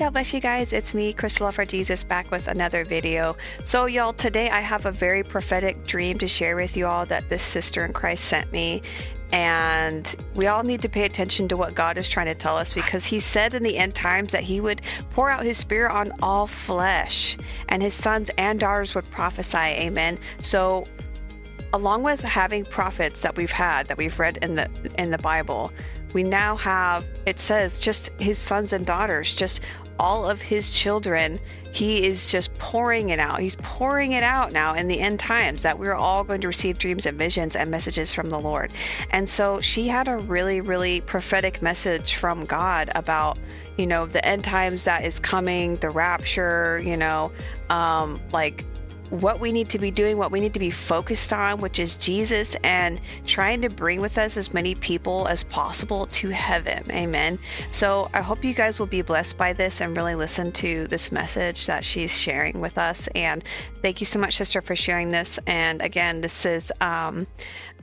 God 0.00 0.14
bless 0.14 0.32
you 0.32 0.40
guys. 0.40 0.72
It's 0.72 0.94
me, 0.94 1.12
Crystal 1.12 1.52
for 1.52 1.66
Jesus, 1.66 2.04
back 2.04 2.30
with 2.30 2.48
another 2.48 2.86
video. 2.86 3.36
So, 3.64 3.84
y'all, 3.84 4.14
today 4.14 4.48
I 4.48 4.60
have 4.60 4.86
a 4.86 4.90
very 4.90 5.22
prophetic 5.22 5.86
dream 5.86 6.16
to 6.20 6.26
share 6.26 6.56
with 6.56 6.74
you 6.74 6.86
all 6.86 7.04
that 7.04 7.28
this 7.28 7.42
sister 7.42 7.84
in 7.84 7.92
Christ 7.92 8.24
sent 8.24 8.50
me. 8.50 8.80
And 9.30 10.16
we 10.34 10.46
all 10.46 10.62
need 10.62 10.80
to 10.80 10.88
pay 10.88 11.02
attention 11.02 11.48
to 11.48 11.56
what 11.58 11.74
God 11.74 11.98
is 11.98 12.08
trying 12.08 12.28
to 12.28 12.34
tell 12.34 12.56
us 12.56 12.72
because 12.72 13.04
He 13.04 13.20
said 13.20 13.52
in 13.52 13.62
the 13.62 13.76
end 13.76 13.94
times 13.94 14.32
that 14.32 14.42
He 14.42 14.58
would 14.58 14.80
pour 15.10 15.28
out 15.28 15.44
His 15.44 15.58
Spirit 15.58 15.92
on 15.92 16.12
all 16.22 16.46
flesh 16.46 17.36
and 17.68 17.82
His 17.82 17.92
sons 17.92 18.30
and 18.38 18.58
daughters 18.58 18.94
would 18.94 19.08
prophesy. 19.10 19.58
Amen. 19.58 20.18
So, 20.40 20.88
along 21.74 22.04
with 22.04 22.22
having 22.22 22.64
prophets 22.64 23.20
that 23.20 23.36
we've 23.36 23.52
had, 23.52 23.88
that 23.88 23.98
we've 23.98 24.18
read 24.18 24.38
in 24.38 24.54
the 24.54 24.70
in 24.96 25.10
the 25.10 25.18
Bible, 25.18 25.70
we 26.14 26.22
now 26.22 26.56
have 26.56 27.04
it 27.26 27.38
says 27.38 27.78
just 27.78 28.10
his 28.18 28.38
sons 28.38 28.72
and 28.72 28.84
daughters 28.84 29.34
just 29.34 29.60
all 30.00 30.28
of 30.28 30.40
his 30.40 30.70
children 30.70 31.38
he 31.72 32.04
is 32.04 32.32
just 32.32 32.52
pouring 32.58 33.10
it 33.10 33.20
out. 33.20 33.38
He's 33.38 33.54
pouring 33.56 34.12
it 34.12 34.24
out 34.24 34.50
now 34.50 34.74
in 34.74 34.88
the 34.88 34.98
end 34.98 35.20
times 35.20 35.62
that 35.62 35.78
we're 35.78 35.94
all 35.94 36.24
going 36.24 36.40
to 36.40 36.48
receive 36.48 36.78
dreams 36.78 37.06
and 37.06 37.16
visions 37.16 37.54
and 37.54 37.70
messages 37.70 38.12
from 38.12 38.28
the 38.28 38.40
lord. 38.40 38.72
And 39.10 39.28
so 39.28 39.60
she 39.60 39.86
had 39.86 40.08
a 40.08 40.16
really 40.16 40.60
really 40.60 41.00
prophetic 41.02 41.62
message 41.62 42.14
from 42.14 42.44
god 42.44 42.90
about 42.94 43.38
you 43.76 43.86
know 43.86 44.06
the 44.06 44.24
end 44.26 44.42
times 44.44 44.84
that 44.84 45.04
is 45.04 45.20
coming 45.20 45.76
the 45.76 45.90
rapture 45.90 46.82
you 46.84 46.96
know 46.96 47.32
um 47.70 48.20
like 48.32 48.64
what 49.10 49.40
we 49.40 49.50
need 49.50 49.68
to 49.70 49.78
be 49.78 49.90
doing, 49.90 50.16
what 50.16 50.30
we 50.30 50.40
need 50.40 50.54
to 50.54 50.60
be 50.60 50.70
focused 50.70 51.32
on, 51.32 51.60
which 51.60 51.78
is 51.78 51.96
Jesus, 51.96 52.54
and 52.62 53.00
trying 53.26 53.60
to 53.60 53.68
bring 53.68 54.00
with 54.00 54.16
us 54.18 54.36
as 54.36 54.54
many 54.54 54.74
people 54.76 55.26
as 55.26 55.42
possible 55.44 56.06
to 56.06 56.28
heaven. 56.28 56.88
Amen. 56.90 57.38
So 57.70 58.08
I 58.14 58.20
hope 58.20 58.44
you 58.44 58.54
guys 58.54 58.78
will 58.78 58.86
be 58.86 59.02
blessed 59.02 59.36
by 59.36 59.52
this 59.52 59.80
and 59.80 59.96
really 59.96 60.14
listen 60.14 60.52
to 60.52 60.86
this 60.86 61.10
message 61.10 61.66
that 61.66 61.84
she's 61.84 62.16
sharing 62.16 62.60
with 62.60 62.78
us. 62.78 63.08
And 63.08 63.42
thank 63.82 64.00
you 64.00 64.06
so 64.06 64.20
much, 64.20 64.36
sister, 64.36 64.62
for 64.62 64.76
sharing 64.76 65.10
this. 65.10 65.38
And 65.46 65.82
again, 65.82 66.20
this 66.20 66.46
is 66.46 66.72
um, 66.80 67.26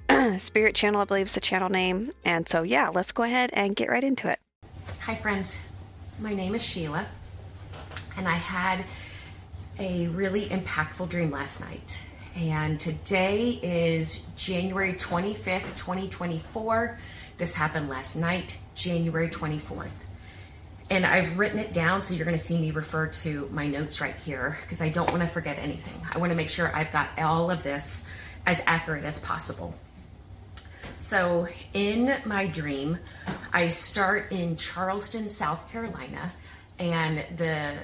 Spirit 0.38 0.76
Channel, 0.76 1.02
I 1.02 1.06
believe 1.06 1.28
is 1.28 1.34
the 1.34 1.42
channel 1.42 1.70
name. 1.70 2.12
And 2.24 2.48
so, 2.48 2.64
yeah, 2.64 2.90
let's 2.90 3.12
go 3.12 3.24
ahead 3.24 3.50
and 3.54 3.76
get 3.76 3.90
right 3.90 4.04
into 4.04 4.30
it. 4.30 4.40
Hi, 5.02 5.16
friends. 5.16 5.60
My 6.20 6.34
name 6.34 6.56
is 6.56 6.66
Sheila, 6.66 7.06
and 8.18 8.28
I 8.28 8.34
had 8.34 8.84
a 9.80 10.08
really 10.08 10.46
impactful 10.48 11.10
dream 11.10 11.32
last 11.32 11.62
night. 11.62 12.04
And 12.36 12.80
today 12.80 13.60
is 13.64 14.28
January 14.36 14.94
25th, 14.94 15.76
2024. 15.76 17.00
This 17.38 17.54
happened 17.54 17.90
last 17.90 18.16
night, 18.16 18.58
January 18.76 19.30
24th. 19.30 19.90
And 20.90 21.06
I've 21.06 21.38
written 21.38 21.60
it 21.60 21.74
down, 21.74 22.02
so 22.02 22.14
you're 22.14 22.26
going 22.26 22.38
to 22.38 22.44
see 22.44 22.60
me 22.60 22.72
refer 22.72 23.08
to 23.08 23.50
my 23.52 23.68
notes 23.68 24.00
right 24.00 24.16
here 24.16 24.58
because 24.62 24.82
I 24.82 24.90
don't 24.90 25.10
want 25.12 25.22
to 25.22 25.28
forget 25.28 25.60
anything. 25.60 26.02
I 26.12 26.18
want 26.18 26.32
to 26.32 26.36
make 26.36 26.50
sure 26.50 26.74
I've 26.76 26.92
got 26.92 27.10
all 27.18 27.52
of 27.52 27.62
this 27.62 28.10
as 28.46 28.64
accurate 28.66 29.04
as 29.04 29.20
possible. 29.20 29.76
So, 30.98 31.48
in 31.74 32.18
my 32.26 32.48
dream, 32.48 32.98
I 33.54 33.70
start 33.70 34.32
in 34.32 34.56
Charleston, 34.56 35.28
South 35.28 35.70
Carolina, 35.72 36.32
and 36.80 37.24
the 37.38 37.76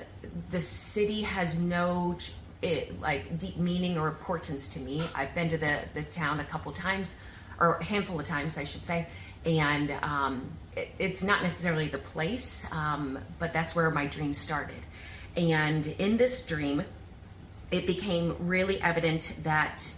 the 0.49 0.59
city 0.59 1.21
has 1.21 1.59
no 1.59 2.17
it, 2.61 2.99
like 3.01 3.37
deep 3.37 3.57
meaning 3.57 3.97
or 3.97 4.07
importance 4.07 4.69
to 4.69 4.79
me. 4.79 5.03
I've 5.13 5.33
been 5.35 5.49
to 5.49 5.57
the 5.57 5.79
the 5.93 6.03
town 6.03 6.39
a 6.39 6.45
couple 6.45 6.71
times, 6.71 7.19
or 7.59 7.75
a 7.75 7.83
handful 7.83 8.19
of 8.19 8.25
times, 8.25 8.57
I 8.57 8.63
should 8.63 8.83
say, 8.83 9.07
and 9.45 9.91
um, 10.01 10.49
it, 10.75 10.89
it's 10.97 11.23
not 11.23 11.41
necessarily 11.41 11.89
the 11.89 11.97
place, 11.97 12.71
um, 12.71 13.19
but 13.39 13.53
that's 13.53 13.75
where 13.75 13.91
my 13.91 14.07
dream 14.07 14.33
started. 14.33 14.79
And 15.35 15.85
in 15.87 16.17
this 16.17 16.45
dream, 16.45 16.83
it 17.71 17.85
became 17.87 18.35
really 18.39 18.81
evident 18.81 19.39
that 19.43 19.93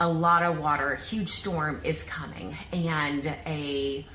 a 0.00 0.08
lot 0.08 0.42
of 0.42 0.58
water, 0.58 0.92
a 0.92 1.00
huge 1.00 1.28
storm 1.28 1.80
is 1.84 2.02
coming, 2.02 2.56
and 2.72 3.26
a 3.46 4.06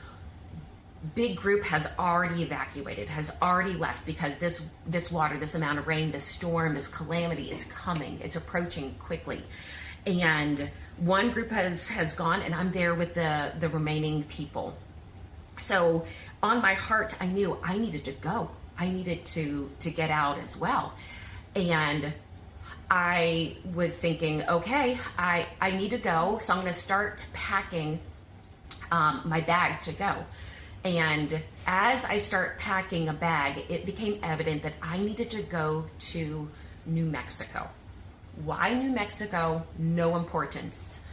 big 1.16 1.36
group 1.36 1.64
has 1.66 1.92
already 2.00 2.44
evacuated, 2.44 3.10
has 3.10 3.32
already 3.42 3.74
left 3.74 4.06
because 4.06 4.36
this 4.36 4.70
this 4.88 5.12
water, 5.12 5.38
this 5.38 5.56
amount 5.56 5.80
of 5.80 5.88
rain, 5.88 6.12
this 6.12 6.24
storm, 6.24 6.74
this 6.74 6.88
calamity 6.88 7.52
is 7.52 7.66
coming. 7.66 8.20
It's 8.24 8.36
approaching 8.36 8.96
quickly. 9.00 9.42
And 10.06 10.70
one 10.98 11.32
group 11.32 11.50
has 11.52 11.90
has 11.90 12.14
gone 12.14 12.42
and 12.42 12.54
I'm 12.54 12.72
there 12.72 12.96
with 12.96 13.14
the 13.14 13.52
the 13.60 13.70
remaining 13.70 14.24
people. 14.24 14.76
So 15.58 16.06
on 16.42 16.62
my 16.62 16.74
heart 16.74 17.16
I 17.20 17.28
knew 17.28 17.58
I 17.64 17.78
needed 17.78 18.06
to 18.06 18.12
go. 18.14 18.50
I 18.78 18.90
needed 18.90 19.26
to 19.26 19.70
to 19.80 19.90
get 19.90 20.10
out 20.10 20.40
as 20.40 20.58
well. 20.58 20.94
And 21.56 22.14
I 22.90 23.58
was 23.74 23.98
thinking, 23.98 24.48
okay, 24.48 25.00
I, 25.18 25.48
I 25.60 25.72
need 25.72 25.92
to 25.92 25.98
go, 25.98 26.38
so 26.40 26.54
I'm 26.54 26.60
going 26.60 26.72
to 26.72 26.78
start 26.78 27.26
packing 27.34 28.00
um, 28.92 29.22
my 29.26 29.42
bag 29.42 29.82
to 29.82 29.94
go. 29.94 30.26
And 30.84 31.42
as 31.66 32.04
I 32.06 32.18
start 32.18 32.60
packing 32.60 33.08
a 33.08 33.14
bag, 33.14 33.66
it 33.70 33.86
became 33.86 34.20
evident 34.22 34.64
that 34.64 34.74
I 34.82 34.98
needed 34.98 35.30
to 35.32 35.42
go 35.42 35.86
to 36.12 36.50
New 36.86 37.06
Mexico. 37.06 37.70
Why 38.44 38.74
New 38.74 38.92
Mexico? 38.92 39.64
No 39.78 40.18
importance 40.18 41.06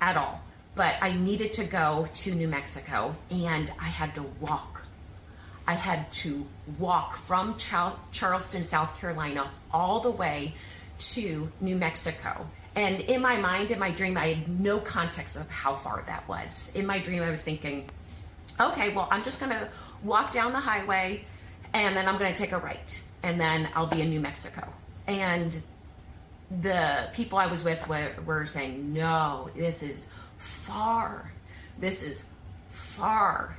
at 0.00 0.16
all. 0.16 0.40
But 0.74 0.96
I 1.02 1.12
needed 1.12 1.52
to 1.54 1.64
go 1.64 2.08
to 2.12 2.34
New 2.34 2.48
Mexico 2.48 3.14
and 3.30 3.70
I 3.80 3.88
had 3.88 4.14
to 4.14 4.22
walk. 4.40 4.82
I 5.66 5.74
had 5.74 6.10
to 6.12 6.46
walk 6.78 7.16
from 7.16 7.56
Charleston, 8.10 8.64
South 8.64 8.98
Carolina, 8.98 9.50
all 9.70 10.00
the 10.00 10.10
way 10.10 10.54
to 10.98 11.50
New 11.60 11.76
Mexico. 11.76 12.46
And 12.74 13.00
in 13.00 13.20
my 13.20 13.36
mind, 13.36 13.70
in 13.70 13.78
my 13.78 13.90
dream, 13.90 14.16
I 14.16 14.28
had 14.28 14.60
no 14.60 14.78
context 14.78 15.36
of 15.36 15.50
how 15.50 15.74
far 15.74 16.04
that 16.06 16.26
was. 16.28 16.72
In 16.74 16.86
my 16.86 16.98
dream, 17.00 17.22
I 17.22 17.28
was 17.30 17.42
thinking, 17.42 17.90
okay, 18.60 18.94
well, 18.94 19.08
I'm 19.10 19.22
just 19.22 19.40
going 19.40 19.52
to 19.52 19.68
walk 20.02 20.30
down 20.30 20.52
the 20.52 20.60
highway 20.60 21.24
and 21.72 21.96
then 21.96 22.06
I'm 22.06 22.18
going 22.18 22.32
to 22.32 22.40
take 22.40 22.52
a 22.52 22.58
right 22.58 23.02
and 23.22 23.40
then 23.40 23.68
I'll 23.74 23.86
be 23.86 24.00
in 24.00 24.10
New 24.10 24.20
Mexico. 24.20 24.66
And 25.06 25.60
the 26.60 27.08
people 27.12 27.38
I 27.38 27.46
was 27.46 27.62
with 27.62 27.86
were, 27.88 28.12
were 28.24 28.46
saying, 28.46 28.92
no, 28.92 29.50
this 29.56 29.82
is 29.82 30.12
far. 30.38 31.32
This 31.78 32.02
is 32.02 32.30
far. 32.68 33.56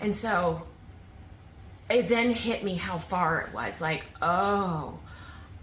And 0.00 0.14
so 0.14 0.66
it 1.90 2.08
then 2.08 2.30
hit 2.30 2.64
me 2.64 2.74
how 2.74 2.98
far 2.98 3.42
it 3.42 3.54
was. 3.54 3.80
Like, 3.80 4.06
oh, 4.22 4.98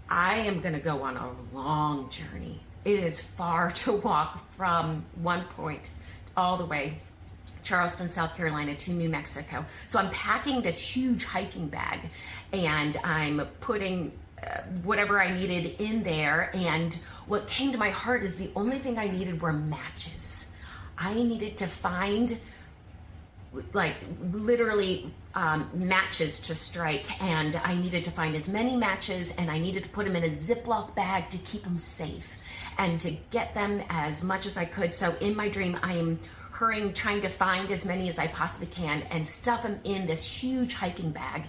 I 0.08 0.36
am 0.36 0.60
going 0.60 0.74
to 0.74 0.80
go 0.80 1.02
on 1.02 1.16
a 1.16 1.30
long 1.54 2.08
journey. 2.08 2.60
It 2.84 3.00
is 3.00 3.20
far 3.20 3.70
to 3.82 3.92
walk 3.92 4.46
from 4.50 5.04
one 5.16 5.44
point 5.44 5.90
all 6.36 6.56
the 6.56 6.66
way 6.66 6.98
Charleston, 7.64 8.08
South 8.08 8.36
Carolina 8.36 8.74
to 8.74 8.92
New 8.92 9.08
Mexico. 9.08 9.64
So 9.86 9.98
I'm 9.98 10.10
packing 10.10 10.62
this 10.62 10.80
huge 10.80 11.24
hiking 11.24 11.68
bag 11.68 12.00
and 12.52 12.96
I'm 13.02 13.40
putting 13.60 14.12
uh, 14.42 14.62
whatever 14.82 15.20
I 15.20 15.32
needed 15.32 15.80
in 15.80 16.02
there. 16.02 16.50
And 16.54 16.94
what 17.26 17.46
came 17.46 17.72
to 17.72 17.78
my 17.78 17.90
heart 17.90 18.22
is 18.22 18.36
the 18.36 18.50
only 18.54 18.78
thing 18.78 18.98
I 18.98 19.08
needed 19.08 19.40
were 19.40 19.52
matches. 19.52 20.54
I 20.98 21.14
needed 21.14 21.56
to 21.58 21.66
find 21.66 22.38
like 23.72 23.96
literally 24.32 25.12
um, 25.34 25.68
matches 25.74 26.40
to 26.40 26.54
strike 26.54 27.22
and 27.22 27.56
i 27.64 27.74
needed 27.76 28.04
to 28.04 28.10
find 28.10 28.34
as 28.34 28.48
many 28.48 28.76
matches 28.76 29.32
and 29.36 29.50
i 29.50 29.58
needed 29.58 29.82
to 29.82 29.88
put 29.90 30.06
them 30.06 30.16
in 30.16 30.24
a 30.24 30.28
ziploc 30.28 30.94
bag 30.94 31.28
to 31.28 31.38
keep 31.38 31.62
them 31.62 31.78
safe 31.78 32.36
and 32.78 33.00
to 33.00 33.10
get 33.30 33.54
them 33.54 33.82
as 33.90 34.24
much 34.24 34.46
as 34.46 34.56
i 34.56 34.64
could 34.64 34.92
so 34.92 35.14
in 35.20 35.36
my 35.36 35.48
dream 35.48 35.78
i 35.82 35.92
am 35.92 36.18
hurrying, 36.54 36.92
trying 36.92 37.20
to 37.20 37.28
find 37.28 37.70
as 37.70 37.84
many 37.84 38.08
as 38.08 38.18
I 38.18 38.28
possibly 38.28 38.68
can 38.68 39.02
and 39.10 39.26
stuff 39.26 39.62
them 39.62 39.80
in 39.84 40.06
this 40.06 40.24
huge 40.24 40.72
hiking 40.72 41.10
bag. 41.10 41.46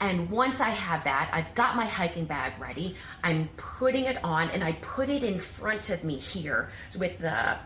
And 0.00 0.28
once 0.30 0.60
I 0.60 0.70
have 0.70 1.04
that, 1.04 1.30
I've 1.32 1.54
got 1.54 1.76
my 1.76 1.86
hiking 1.86 2.26
bag 2.26 2.54
ready. 2.60 2.96
I'm 3.22 3.48
putting 3.56 4.06
it 4.06 4.22
on 4.24 4.50
and 4.50 4.62
I 4.62 4.72
put 4.72 5.08
it 5.08 5.22
in 5.22 5.38
front 5.38 5.90
of 5.90 6.04
me 6.04 6.16
here 6.16 6.68
with 6.98 7.18
the 7.18 7.56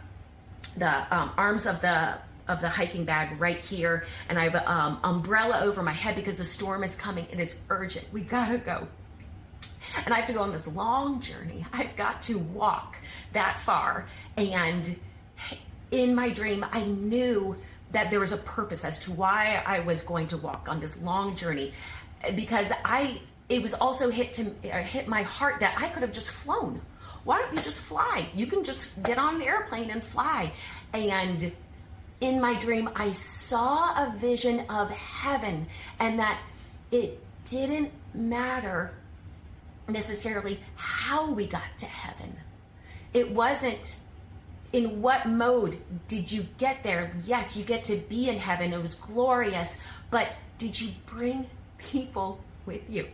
the 0.77 1.17
um, 1.17 1.33
arms 1.39 1.67
of 1.67 1.81
the 1.81 2.15
of 2.47 2.61
the 2.61 2.69
hiking 2.69 3.05
bag 3.05 3.41
right 3.41 3.59
here 3.59 4.05
and 4.29 4.39
I 4.39 4.45
have 4.45 4.55
an 4.55 4.63
um, 4.67 5.01
umbrella 5.03 5.61
over 5.63 5.83
my 5.83 5.93
head 5.93 6.15
because 6.15 6.37
the 6.37 6.45
storm 6.45 6.85
is 6.85 6.95
coming. 6.95 7.27
It 7.33 7.41
is 7.41 7.61
urgent. 7.71 8.07
We 8.13 8.21
gotta 8.21 8.59
go. 8.59 8.87
And 10.05 10.13
I 10.13 10.19
have 10.19 10.27
to 10.27 10.33
go 10.33 10.43
on 10.43 10.51
this 10.51 10.69
long 10.69 11.21
journey. 11.21 11.65
I've 11.73 11.97
got 11.97 12.23
to 12.23 12.39
walk 12.39 12.97
that 13.33 13.59
far. 13.59 14.07
And 14.37 14.97
in 15.91 16.15
my 16.15 16.31
dream, 16.31 16.65
I 16.73 16.83
knew 16.83 17.57
that 17.93 18.11
there 18.11 18.21
was 18.21 18.33
a 18.33 18.39
purpose 18.39 18.85
as 18.85 18.99
to 19.01 19.13
why 19.13 19.63
I 19.65 19.81
was 19.81 20.03
going 20.03 20.27
to 20.29 20.37
walk 20.37 20.69
on 20.69 20.81
this 20.81 21.01
long 21.03 21.35
journey 21.35 21.73
because 22.35 22.73
I 22.85 23.21
it 23.49 23.63
was 23.63 23.75
also 23.75 24.11
hit 24.11 24.33
to 24.35 24.51
uh, 24.71 24.83
hit 24.83 25.07
my 25.07 25.23
heart 25.23 25.61
that 25.61 25.79
I 25.79 25.89
could 25.89 26.03
have 26.03 26.13
just 26.13 26.31
flown. 26.31 26.81
Why 27.25 27.41
don't 27.41 27.55
you 27.55 27.63
just 27.63 27.81
fly? 27.81 28.27
You 28.35 28.47
can 28.47 28.65
just 28.65 28.91
get 29.03 29.19
on 29.19 29.37
an 29.37 29.43
airplane 29.43 29.91
and 29.91 30.03
fly. 30.03 30.53
And 30.93 31.53
in 32.21 32.41
my 32.41 32.55
dream, 32.55 32.89
I 32.95 33.13
saw 33.13 34.07
a 34.07 34.13
vision 34.17 34.65
of 34.69 34.91
heaven 34.91 35.67
and 35.99 36.19
that 36.19 36.41
it 36.91 37.21
didn't 37.45 37.93
matter 38.15 38.93
necessarily 39.89 40.61
how 40.77 41.31
we 41.31 41.47
got 41.47 41.79
to 41.79 41.87
heaven. 41.87 42.35
It 43.13 43.31
wasn't 43.31 43.99
in 44.77 45.01
what 45.01 45.27
mode 45.27 45.79
did 46.07 46.31
you 46.31 46.47
get 46.59 46.83
there? 46.83 47.11
Yes, 47.25 47.57
you 47.57 47.65
get 47.65 47.85
to 47.85 47.97
be 47.97 48.29
in 48.29 48.39
heaven. 48.39 48.75
It 48.75 48.83
was 48.83 48.95
glorious. 48.95 49.79
But 50.11 50.29
did 50.59 50.79
you 50.79 50.91
bring 51.07 51.49
people 51.79 52.39
with 52.67 52.91
you? 52.91 53.07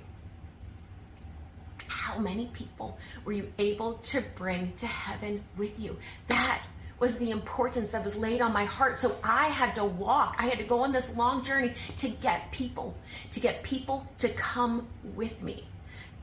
How 1.86 2.18
many 2.18 2.46
people 2.46 2.98
were 3.24 3.32
you 3.32 3.46
able 3.58 3.94
to 3.94 4.24
bring 4.34 4.72
to 4.78 4.88
heaven 4.88 5.44
with 5.56 5.78
you? 5.78 5.96
That 6.26 6.62
was 6.98 7.16
the 7.18 7.30
importance 7.30 7.92
that 7.92 8.02
was 8.02 8.16
laid 8.16 8.40
on 8.40 8.52
my 8.52 8.64
heart. 8.64 8.98
So 8.98 9.14
I 9.22 9.44
had 9.44 9.76
to 9.76 9.84
walk. 9.84 10.34
I 10.40 10.46
had 10.46 10.58
to 10.58 10.64
go 10.64 10.80
on 10.82 10.90
this 10.90 11.16
long 11.16 11.44
journey 11.44 11.74
to 11.96 12.08
get 12.08 12.50
people, 12.50 12.92
to 13.30 13.38
get 13.38 13.62
people 13.62 14.04
to 14.18 14.28
come 14.30 14.88
with 15.14 15.40
me. 15.44 15.62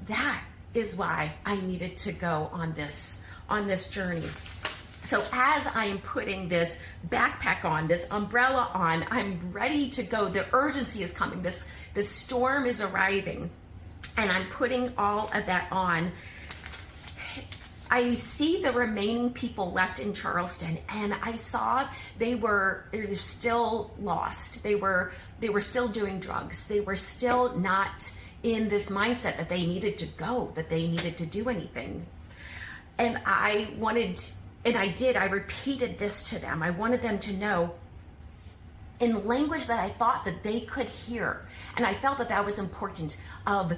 That 0.06 0.44
is 0.74 0.98
why 0.98 1.32
I 1.46 1.56
needed 1.62 1.96
to 1.98 2.12
go 2.12 2.50
on 2.52 2.74
this 2.74 3.26
on 3.48 3.68
this 3.68 3.90
journey. 3.90 4.28
So 5.04 5.24
as 5.32 5.68
I 5.68 5.86
am 5.86 6.00
putting 6.00 6.48
this 6.48 6.84
backpack 7.10 7.66
on, 7.66 7.88
this 7.88 8.08
umbrella 8.12 8.70
on, 8.74 9.06
I'm 9.10 9.40
ready 9.52 9.90
to 9.92 10.04
go. 10.04 10.30
The 10.30 10.46
urgency 10.54 11.04
is 11.04 11.14
coming. 11.14 11.42
This 11.42 11.68
the 11.94 12.04
storm 12.04 12.66
is 12.66 12.82
arriving. 12.82 13.50
And 14.18 14.30
I'm 14.30 14.48
putting 14.50 14.92
all 14.98 15.30
of 15.34 15.46
that 15.46 15.72
on. 15.72 16.12
I 17.92 18.14
see 18.16 18.62
the 18.62 18.72
remaining 18.72 19.34
people 19.34 19.72
left 19.72 20.00
in 20.00 20.14
Charleston 20.14 20.78
and 20.90 21.16
I 21.24 21.36
saw 21.36 21.90
they 22.20 22.36
were 22.36 22.86
they're 22.92 23.16
still 23.16 23.92
lost. 24.00 24.62
They 24.62 24.76
were 24.76 25.14
they 25.40 25.50
were 25.50 25.62
still 25.62 25.88
doing 25.88 26.20
drugs. 26.20 26.68
They 26.68 26.82
were 26.82 26.96
still 26.96 27.58
not 27.58 28.12
in 28.44 28.68
this 28.68 28.90
mindset 28.90 29.38
that 29.38 29.50
they 29.50 29.66
needed 29.66 29.98
to 30.00 30.06
go, 30.06 30.52
that 30.56 30.70
they 30.70 30.88
needed 30.88 31.18
to 31.18 31.26
do 31.26 31.50
anything. 31.50 32.06
And 32.98 33.20
I 33.26 33.70
wanted 33.78 34.22
and 34.70 34.78
I 34.78 34.88
did, 34.88 35.18
I 35.18 35.26
repeated 35.26 35.98
this 35.98 36.30
to 36.30 36.40
them. 36.40 36.62
I 36.62 36.70
wanted 36.70 37.02
them 37.02 37.20
to 37.20 37.34
know 37.34 37.74
in 39.00 39.26
language 39.26 39.68
that 39.68 39.80
I 39.80 39.90
thought 39.90 40.26
that 40.26 40.44
they 40.44 40.62
could 40.62 40.88
hear. 40.88 41.46
And 41.76 41.86
I 41.86 41.94
felt 41.94 42.18
that 42.20 42.30
that 42.30 42.46
was 42.46 42.60
important 42.60 43.22
of 43.48 43.78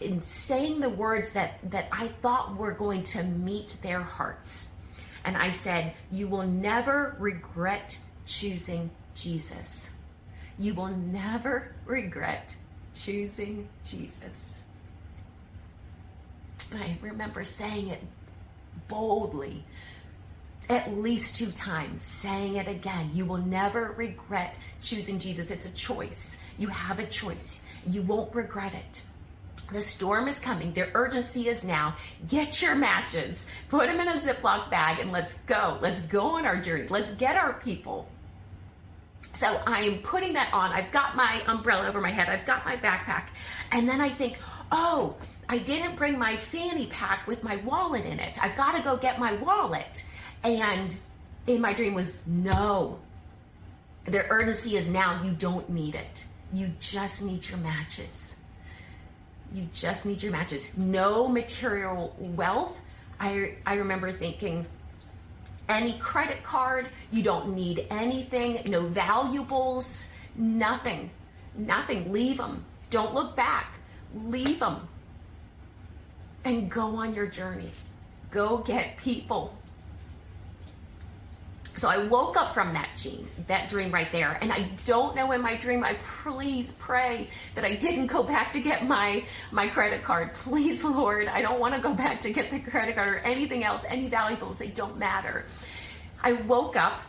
in 0.00 0.20
saying 0.20 0.80
the 0.80 0.88
words 0.88 1.32
that 1.32 1.58
that 1.70 1.88
I 1.90 2.08
thought 2.08 2.56
were 2.56 2.72
going 2.72 3.02
to 3.04 3.22
meet 3.22 3.76
their 3.82 4.00
hearts. 4.00 4.74
And 5.24 5.36
I 5.36 5.50
said, 5.50 5.94
"You 6.12 6.28
will 6.28 6.46
never 6.46 7.16
regret 7.18 7.98
choosing 8.26 8.90
Jesus. 9.14 9.90
You 10.58 10.74
will 10.74 10.88
never 10.88 11.74
regret 11.84 12.56
choosing 12.94 13.68
Jesus." 13.84 14.62
And 16.70 16.82
I 16.82 16.98
remember 17.00 17.44
saying 17.44 17.88
it 17.88 18.02
boldly 18.88 19.64
at 20.68 20.92
least 20.94 21.36
two 21.36 21.50
times, 21.52 22.02
saying 22.02 22.56
it 22.56 22.68
again. 22.68 23.10
You 23.12 23.24
will 23.24 23.38
never 23.38 23.94
regret 23.96 24.58
choosing 24.80 25.18
Jesus. 25.18 25.50
It's 25.50 25.66
a 25.66 25.72
choice. 25.72 26.38
You 26.58 26.68
have 26.68 26.98
a 26.98 27.06
choice. 27.06 27.64
You 27.86 28.02
won't 28.02 28.34
regret 28.34 28.74
it. 28.74 29.02
The 29.72 29.80
storm 29.82 30.28
is 30.28 30.38
coming. 30.38 30.72
Their 30.72 30.90
urgency 30.94 31.48
is 31.48 31.62
now. 31.62 31.94
Get 32.26 32.62
your 32.62 32.74
matches, 32.74 33.46
put 33.68 33.86
them 33.86 34.00
in 34.00 34.08
a 34.08 34.12
Ziploc 34.12 34.70
bag, 34.70 34.98
and 34.98 35.12
let's 35.12 35.34
go. 35.34 35.78
Let's 35.82 36.00
go 36.02 36.36
on 36.36 36.46
our 36.46 36.58
journey. 36.58 36.86
Let's 36.88 37.12
get 37.12 37.36
our 37.36 37.52
people. 37.52 38.08
So 39.34 39.60
I'm 39.66 39.98
putting 39.98 40.32
that 40.34 40.52
on. 40.54 40.72
I've 40.72 40.90
got 40.90 41.16
my 41.16 41.42
umbrella 41.46 41.86
over 41.86 42.00
my 42.00 42.10
head, 42.10 42.28
I've 42.28 42.46
got 42.46 42.64
my 42.64 42.76
backpack. 42.76 43.28
And 43.70 43.86
then 43.86 44.00
I 44.00 44.08
think, 44.08 44.38
oh, 44.72 45.16
I 45.50 45.58
didn't 45.58 45.96
bring 45.96 46.18
my 46.18 46.36
fanny 46.36 46.86
pack 46.86 47.26
with 47.26 47.44
my 47.44 47.56
wallet 47.56 48.06
in 48.06 48.18
it. 48.20 48.42
I've 48.42 48.56
got 48.56 48.74
to 48.76 48.82
go 48.82 48.96
get 48.96 49.18
my 49.18 49.34
wallet. 49.34 50.04
And 50.42 50.96
in 51.46 51.60
my 51.60 51.72
dream 51.72 51.94
was 51.94 52.22
no. 52.26 52.98
Their 54.04 54.26
urgency 54.30 54.76
is 54.76 54.88
now. 54.88 55.22
You 55.22 55.32
don't 55.32 55.68
need 55.68 55.94
it. 55.94 56.24
You 56.52 56.70
just 56.78 57.22
need 57.22 57.48
your 57.48 57.58
matches. 57.58 58.36
You 59.52 59.68
just 59.72 60.06
need 60.06 60.22
your 60.22 60.32
matches. 60.32 60.76
No 60.76 61.28
material 61.28 62.14
wealth. 62.18 62.80
I, 63.20 63.54
I 63.66 63.74
remember 63.74 64.12
thinking, 64.12 64.66
any 65.68 65.94
credit 65.94 66.42
card, 66.42 66.88
you 67.10 67.22
don't 67.22 67.54
need 67.54 67.86
anything, 67.90 68.60
no 68.70 68.82
valuables, 68.82 70.12
nothing, 70.36 71.10
nothing. 71.56 72.10
Leave 72.12 72.38
them. 72.38 72.64
Don't 72.90 73.12
look 73.12 73.36
back. 73.36 73.74
Leave 74.14 74.60
them 74.60 74.88
and 76.44 76.70
go 76.70 76.96
on 76.96 77.14
your 77.14 77.26
journey. 77.26 77.70
Go 78.30 78.58
get 78.58 78.96
people. 78.96 79.54
So 81.78 81.88
I 81.88 81.98
woke 81.98 82.36
up 82.36 82.52
from 82.52 82.72
that 82.72 83.00
dream, 83.00 83.28
that 83.46 83.68
dream 83.68 83.92
right 83.92 84.10
there, 84.10 84.36
and 84.40 84.52
I 84.52 84.68
don't 84.84 85.14
know 85.14 85.30
in 85.30 85.40
my 85.40 85.56
dream. 85.56 85.84
I 85.84 85.94
please 86.22 86.72
pray 86.72 87.28
that 87.54 87.64
I 87.64 87.74
didn't 87.76 88.08
go 88.08 88.24
back 88.24 88.50
to 88.52 88.60
get 88.60 88.86
my 88.86 89.24
my 89.52 89.68
credit 89.68 90.02
card. 90.02 90.34
Please, 90.34 90.82
Lord, 90.82 91.28
I 91.28 91.40
don't 91.40 91.60
want 91.60 91.74
to 91.74 91.80
go 91.80 91.94
back 91.94 92.20
to 92.22 92.32
get 92.32 92.50
the 92.50 92.58
credit 92.58 92.96
card 92.96 93.08
or 93.08 93.18
anything 93.18 93.62
else, 93.62 93.86
any 93.88 94.08
valuables. 94.08 94.58
They 94.58 94.68
don't 94.68 94.98
matter. 94.98 95.46
I 96.20 96.32
woke 96.32 96.76
up 96.76 97.00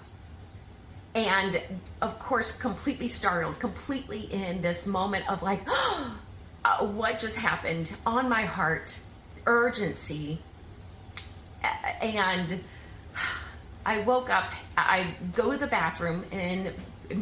and 1.16 1.60
of 2.04 2.20
course 2.20 2.56
completely 2.56 3.08
startled 3.08 3.60
completely 3.60 4.32
in 4.32 4.62
this 4.62 4.86
moment 4.86 5.28
of 5.28 5.42
like 5.42 5.62
oh, 5.68 6.16
what 6.94 7.18
just 7.18 7.36
happened 7.36 7.92
on 8.06 8.30
my 8.30 8.44
heart 8.44 9.00
urgency 9.48 10.40
and 12.02 12.64
I 13.90 14.02
woke 14.02 14.30
up, 14.30 14.52
I 14.78 15.16
go 15.34 15.52
to 15.52 15.58
the 15.58 15.66
bathroom 15.66 16.24
in 16.30 16.72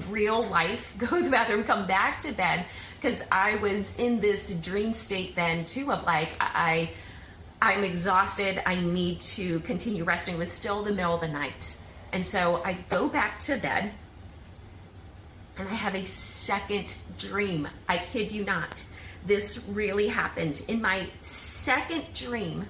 real 0.09 0.45
life, 0.45 0.93
go 0.97 1.07
to 1.07 1.23
the 1.23 1.29
bathroom, 1.29 1.63
come 1.63 1.87
back 1.87 2.19
to 2.19 2.33
bed 2.33 2.65
because 2.99 3.23
I 3.31 3.55
was 3.55 3.97
in 3.97 4.19
this 4.19 4.53
dream 4.55 4.91
state 4.91 5.33
then 5.33 5.63
too 5.63 5.93
of 5.93 6.03
like 6.03 6.35
I 6.41 6.89
I'm 7.61 7.85
exhausted, 7.85 8.61
I 8.65 8.75
need 8.75 9.21
to 9.21 9.61
continue 9.61 10.03
resting. 10.03 10.35
It 10.35 10.39
was 10.39 10.51
still 10.51 10.83
the 10.83 10.91
middle 10.91 11.15
of 11.15 11.21
the 11.21 11.29
night. 11.29 11.77
And 12.11 12.25
so 12.25 12.61
I 12.65 12.73
go 12.89 13.07
back 13.07 13.39
to 13.41 13.55
bed 13.55 13.93
and 15.57 15.69
I 15.69 15.73
have 15.73 15.95
a 15.95 16.05
second 16.05 16.95
dream. 17.17 17.69
I 17.87 17.97
kid 17.97 18.33
you 18.33 18.43
not. 18.43 18.83
This 19.25 19.65
really 19.69 20.09
happened. 20.09 20.65
In 20.67 20.81
my 20.81 21.07
second 21.21 22.03
dream, 22.13 22.67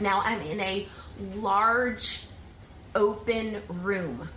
now 0.00 0.22
I'm 0.24 0.40
in 0.40 0.60
a 0.60 0.88
large 1.36 2.24
open 2.98 3.62
room. 3.68 4.28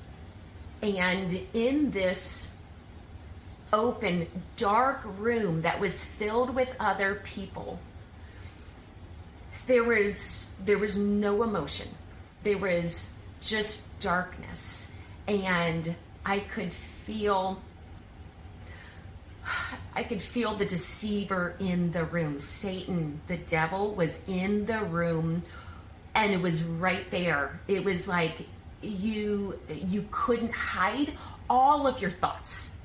And 0.82 1.42
in 1.54 1.92
this 1.92 2.56
open, 3.74 4.28
dark 4.56 5.02
room 5.18 5.64
that 5.64 5.80
was 5.80 6.04
filled 6.04 6.54
with 6.56 6.74
other 6.80 7.16
people, 7.24 7.80
there 9.68 9.84
was 9.84 10.50
there 10.64 10.78
was 10.78 10.98
no 10.98 11.44
emotion. 11.44 11.88
There 12.44 12.58
was 12.58 13.14
just 13.42 14.00
darkness. 14.00 14.94
And 15.28 15.96
I 16.26 16.40
could 16.40 16.74
feel 16.74 17.62
I 19.96 20.04
could 20.04 20.22
feel 20.22 20.54
the 20.54 20.66
deceiver 20.66 21.56
in 21.60 21.92
the 21.92 22.06
room. 22.06 22.40
Satan, 22.40 23.22
the 23.28 23.38
devil, 23.38 23.94
was 23.94 24.22
in 24.28 24.66
the 24.66 24.80
room 24.80 25.44
and 26.16 26.34
it 26.34 26.42
was 26.42 26.64
right 26.64 27.10
there. 27.12 27.60
It 27.68 27.84
was 27.84 28.08
like 28.08 28.46
you 28.82 29.60
you 29.70 30.08
couldn't 30.12 30.54
hide 30.54 31.14
all 31.50 31.88
of 31.88 32.02
your 32.02 32.12
thoughts, 32.12 32.78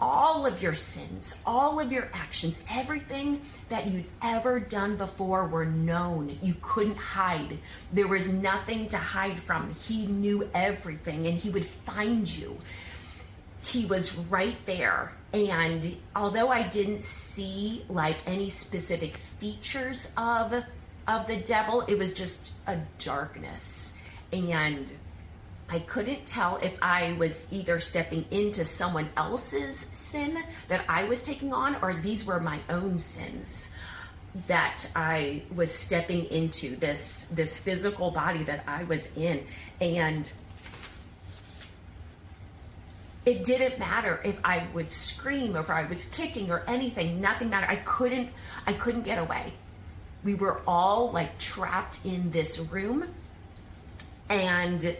all 0.00 0.46
of 0.46 0.62
your 0.62 0.74
sins, 0.74 1.40
all 1.46 1.80
of 1.80 1.92
your 1.92 2.10
actions, 2.12 2.62
everything 2.70 3.40
that 3.68 3.86
you'd 3.86 4.06
ever 4.22 4.60
done 4.60 4.96
before 4.96 5.46
were 5.48 5.64
known. 5.66 6.38
You 6.42 6.54
couldn't 6.60 6.96
hide. 6.96 7.58
There 7.92 8.08
was 8.08 8.28
nothing 8.28 8.88
to 8.88 8.98
hide 8.98 9.38
from. 9.38 9.72
He 9.74 10.06
knew 10.06 10.48
everything 10.54 11.26
and 11.26 11.36
he 11.36 11.50
would 11.50 11.64
find 11.64 12.28
you. 12.28 12.56
He 13.62 13.86
was 13.86 14.14
right 14.14 14.56
there. 14.66 15.12
And 15.32 15.96
although 16.14 16.48
I 16.48 16.62
didn't 16.62 17.04
see 17.04 17.84
like 17.88 18.26
any 18.26 18.48
specific 18.48 19.16
features 19.16 20.12
of 20.16 20.62
of 21.08 21.26
the 21.26 21.36
devil, 21.36 21.82
it 21.82 21.98
was 21.98 22.12
just 22.12 22.52
a 22.66 22.78
darkness. 22.98 23.96
And 24.32 24.92
I 25.68 25.80
couldn't 25.80 26.26
tell 26.26 26.56
if 26.58 26.78
I 26.80 27.14
was 27.18 27.48
either 27.50 27.80
stepping 27.80 28.24
into 28.30 28.64
someone 28.64 29.08
else's 29.16 29.76
sin 29.76 30.42
that 30.68 30.84
I 30.88 31.04
was 31.04 31.22
taking 31.22 31.52
on 31.52 31.76
or 31.82 31.94
these 31.94 32.24
were 32.24 32.40
my 32.40 32.60
own 32.68 32.98
sins 32.98 33.72
that 34.46 34.86
I 34.94 35.42
was 35.54 35.72
stepping 35.72 36.26
into 36.26 36.76
this 36.76 37.28
this 37.28 37.58
physical 37.58 38.10
body 38.10 38.42
that 38.44 38.64
I 38.66 38.84
was 38.84 39.16
in 39.16 39.44
and 39.80 40.30
it 43.24 43.42
didn't 43.42 43.78
matter 43.78 44.20
if 44.24 44.38
I 44.44 44.66
would 44.72 44.88
scream 44.88 45.56
or 45.56 45.60
if 45.60 45.70
I 45.70 45.84
was 45.86 46.04
kicking 46.04 46.50
or 46.50 46.62
anything, 46.68 47.20
nothing 47.20 47.50
mattered. 47.50 47.70
I 47.70 47.76
couldn't 47.76 48.30
I 48.66 48.72
couldn't 48.72 49.02
get 49.02 49.18
away. 49.18 49.52
We 50.24 50.34
were 50.34 50.60
all 50.66 51.12
like 51.12 51.38
trapped 51.38 52.04
in 52.04 52.30
this 52.30 52.58
room 52.58 53.08
and 54.28 54.96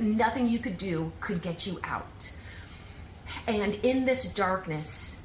nothing 0.00 0.46
you 0.46 0.58
could 0.58 0.78
do 0.78 1.12
could 1.20 1.42
get 1.42 1.66
you 1.66 1.80
out. 1.84 2.30
And 3.46 3.74
in 3.76 4.04
this 4.04 4.32
darkness, 4.32 5.22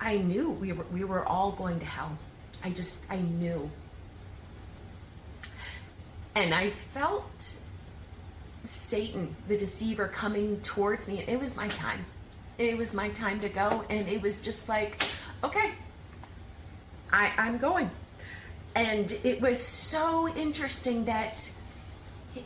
I 0.00 0.18
knew 0.18 0.50
we 0.50 0.72
were 0.72 0.86
we 0.92 1.04
were 1.04 1.24
all 1.24 1.52
going 1.52 1.78
to 1.80 1.86
hell. 1.86 2.16
I 2.62 2.70
just 2.70 3.04
I 3.10 3.16
knew. 3.16 3.70
And 6.34 6.52
I 6.52 6.70
felt 6.70 7.56
Satan, 8.64 9.36
the 9.46 9.56
deceiver, 9.56 10.08
coming 10.08 10.60
towards 10.62 11.06
me. 11.06 11.24
It 11.28 11.38
was 11.38 11.56
my 11.56 11.68
time. 11.68 12.04
It 12.58 12.76
was 12.76 12.94
my 12.94 13.10
time 13.10 13.40
to 13.40 13.48
go. 13.48 13.84
And 13.88 14.08
it 14.08 14.20
was 14.20 14.40
just 14.40 14.68
like, 14.68 15.04
okay, 15.44 15.72
I, 17.12 17.32
I'm 17.36 17.58
going. 17.58 17.90
And 18.74 19.12
it 19.22 19.40
was 19.40 19.62
so 19.62 20.28
interesting 20.34 21.04
that 21.04 21.50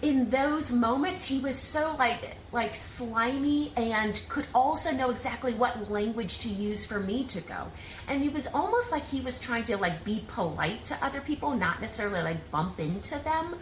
in 0.03 0.29
those 0.29 0.71
moments 0.71 1.25
he 1.25 1.39
was 1.41 1.57
so 1.57 1.95
like 1.99 2.37
like 2.53 2.75
slimy 2.75 3.73
and 3.77 4.21
could 4.29 4.47
also 4.55 4.91
know 4.91 5.11
exactly 5.11 5.55
what 5.55 5.91
language 5.91 6.39
to 6.39 6.49
use 6.49 6.85
for 6.85 7.01
me 7.01 7.25
to 7.25 7.41
go. 7.43 7.71
And 8.07 8.23
it 8.23 8.33
was 8.33 8.47
almost 8.49 8.93
like 8.93 9.07
he 9.07 9.21
was 9.21 9.39
trying 9.39 9.65
to 9.65 9.77
like 9.77 10.05
be 10.05 10.25
polite 10.29 10.85
to 10.87 11.05
other 11.05 11.21
people 11.21 11.55
not 11.55 11.81
necessarily 11.81 12.23
like 12.23 12.51
bump 12.51 12.81
into 12.81 13.19
them 13.21 13.57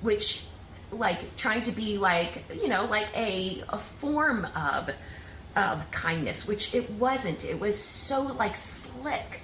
which 0.00 0.44
like 0.92 1.36
trying 1.36 1.62
to 1.62 1.72
be 1.72 1.98
like 1.98 2.42
you 2.54 2.68
know 2.68 2.86
like 2.86 3.14
a, 3.16 3.62
a 3.68 3.78
form 3.78 4.46
of 4.56 4.90
of 5.56 5.90
kindness 5.90 6.46
which 6.46 6.74
it 6.74 6.88
wasn't. 6.92 7.44
It 7.44 7.60
was 7.60 7.78
so 7.78 8.22
like 8.22 8.56
slick 8.56 9.40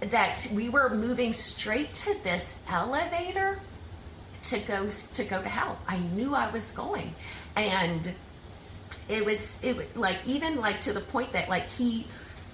that 0.00 0.46
we 0.54 0.68
were 0.68 0.90
moving 0.90 1.32
straight 1.32 1.92
to 1.92 2.16
this 2.22 2.62
elevator 2.68 3.60
to 4.42 4.58
go 4.60 4.88
to 4.88 5.24
go 5.24 5.42
to 5.42 5.48
hell. 5.48 5.78
I 5.86 5.98
knew 5.98 6.34
i 6.34 6.50
was 6.50 6.72
going. 6.72 7.14
And 7.56 8.12
it 9.08 9.24
was 9.24 9.62
it 9.62 9.96
like 9.96 10.18
even 10.26 10.56
like 10.56 10.80
to 10.82 10.92
the 10.92 11.00
point 11.00 11.32
that 11.32 11.48
like 11.48 11.68
he 11.68 12.06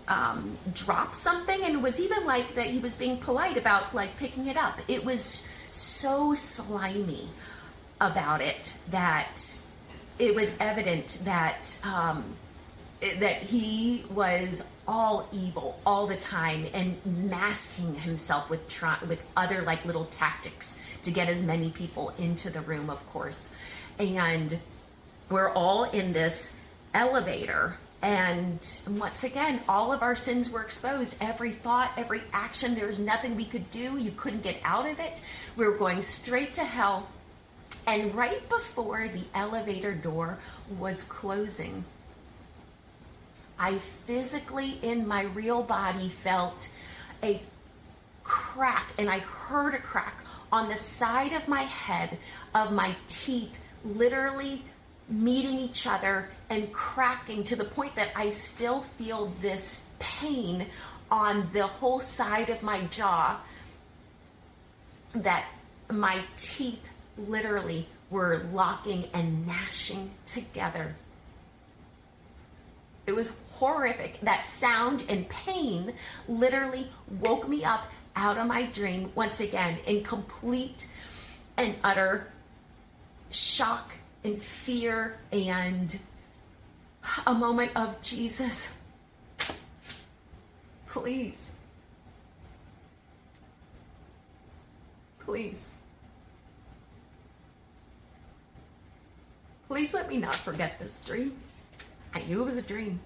um, 0.09 0.55
dropped 0.73 1.15
something 1.15 1.65
and 1.65 1.83
was 1.83 2.01
even 2.01 2.25
like 2.27 2.55
that 2.55 2.67
he 2.67 2.79
was 2.79 2.95
being 2.95 3.19
polite 3.19 3.57
about 3.57 3.95
like 3.95 4.17
picking 4.17 4.47
it 4.47 4.57
up. 4.57 4.81
It 4.89 5.05
was 5.05 5.47
so 5.71 6.35
slimy 6.35 7.29
about 8.01 8.41
it 8.41 8.77
that 8.91 9.57
it 10.19 10.35
was 10.35 10.57
evident 10.61 11.21
that 11.25 11.79
um, 11.85 12.25
that 13.01 13.43
he 13.43 14.05
was 14.11 14.65
all 14.89 15.29
evil 15.33 15.79
all 15.85 16.07
the 16.07 16.17
time 16.17 16.67
and 16.73 16.97
masking 17.05 17.95
himself 17.95 18.49
with 18.49 18.63
with 19.07 19.21
other 19.37 19.63
like 19.63 19.85
little 19.85 20.07
tactics 20.07 20.77
to 21.03 21.11
get 21.11 21.29
as 21.29 21.43
many 21.43 21.71
people 21.71 22.15
into 22.19 22.49
the 22.51 22.61
room 22.63 22.89
of 22.89 23.05
course. 23.11 23.53
And 23.99 24.59
we're 25.29 25.51
all 25.51 25.85
in 25.85 26.13
this 26.13 26.59
elevator 26.95 27.77
and 28.01 28.81
once 28.91 29.25
again 29.25 29.61
all 29.69 29.93
of 29.93 30.03
our 30.03 30.15
sins 30.15 30.49
were 30.49 30.63
exposed. 30.63 31.17
Every 31.21 31.51
thought 31.51 31.93
every 31.99 32.23
action 32.33 32.75
there 32.75 32.87
was 32.87 33.01
nothing 33.01 33.37
we 33.37 33.45
could 33.45 33.71
do. 33.71 33.99
You 33.99 34.13
couldn't 34.17 34.43
get 34.43 34.57
out 34.65 34.89
of 34.89 35.01
it. 35.01 35.21
We 35.57 35.67
were 35.67 35.77
going 35.77 36.01
straight 36.01 36.55
to 36.55 36.65
hell. 36.65 37.09
And 37.87 38.15
right 38.15 38.49
before 38.49 39.09
the 39.09 39.23
elevator 39.35 39.93
door 39.93 40.39
was 40.79 41.05
closing, 41.05 41.85
I 43.59 43.75
physically, 43.75 44.79
in 44.83 45.07
my 45.07 45.23
real 45.23 45.63
body, 45.63 46.09
felt 46.09 46.69
a 47.23 47.41
crack, 48.23 48.93
and 48.99 49.09
I 49.09 49.21
heard 49.21 49.75
a 49.75 49.79
crack 49.79 50.23
on 50.53 50.69
the 50.69 50.77
side 50.77 51.33
of 51.33 51.49
my 51.49 51.63
head 51.63 52.19
of 52.55 52.73
my 52.73 52.95
teeth, 53.07 53.57
literally 53.85 54.63
meeting 55.09 55.59
each 55.59 55.87
other 55.87 56.29
and 56.51 56.73
cracking 56.73 57.45
to 57.45 57.57
the 57.57 57.65
point 57.65 57.95
that 57.95 58.11
I 58.17 58.31
still 58.31 58.81
feel 58.81 59.33
this 59.41 59.89
pain 59.99 60.67
on 61.11 61.49
the 61.53 61.67
whole 61.67 62.01
side 62.01 62.51
of 62.51 62.63
my 62.63 62.85
jaw 62.87 63.39
that 65.15 65.47
my 65.91 66.21
teeth 66.37 66.89
literally 67.17 67.87
were 68.11 68.47
locking 68.53 69.09
and 69.15 69.47
gnashing 69.47 70.11
together. 70.27 70.95
It 73.07 73.15
was 73.15 73.39
horrific. 73.53 74.21
That 74.21 74.45
sound 74.45 75.05
and 75.09 75.29
pain 75.29 75.95
literally 76.29 76.89
woke 77.21 77.49
me 77.49 77.65
up 77.65 77.91
out 78.17 78.39
of 78.39 78.47
my 78.47 78.67
dream 78.67 79.13
once 79.15 79.41
again 79.41 79.79
in 79.87 80.03
complete 80.03 80.87
and 81.57 81.75
utter 81.85 82.33
shock 83.31 83.93
and 84.25 84.43
fear 84.43 85.19
and 85.33 85.97
a 87.27 87.35
moment 87.35 87.73
of 87.77 88.01
Jesus. 88.01 88.73
Please. 90.87 91.53
Please. 95.21 95.73
Please 99.69 99.93
let 99.93 100.09
me 100.09 100.17
not 100.17 100.35
forget 100.35 100.79
this 100.79 101.01
dream. 101.05 101.37
I 102.17 102.23
knew 102.23 102.41
it 102.41 102.47
was 102.47 102.57
a 102.57 102.63
dream. 102.63 102.99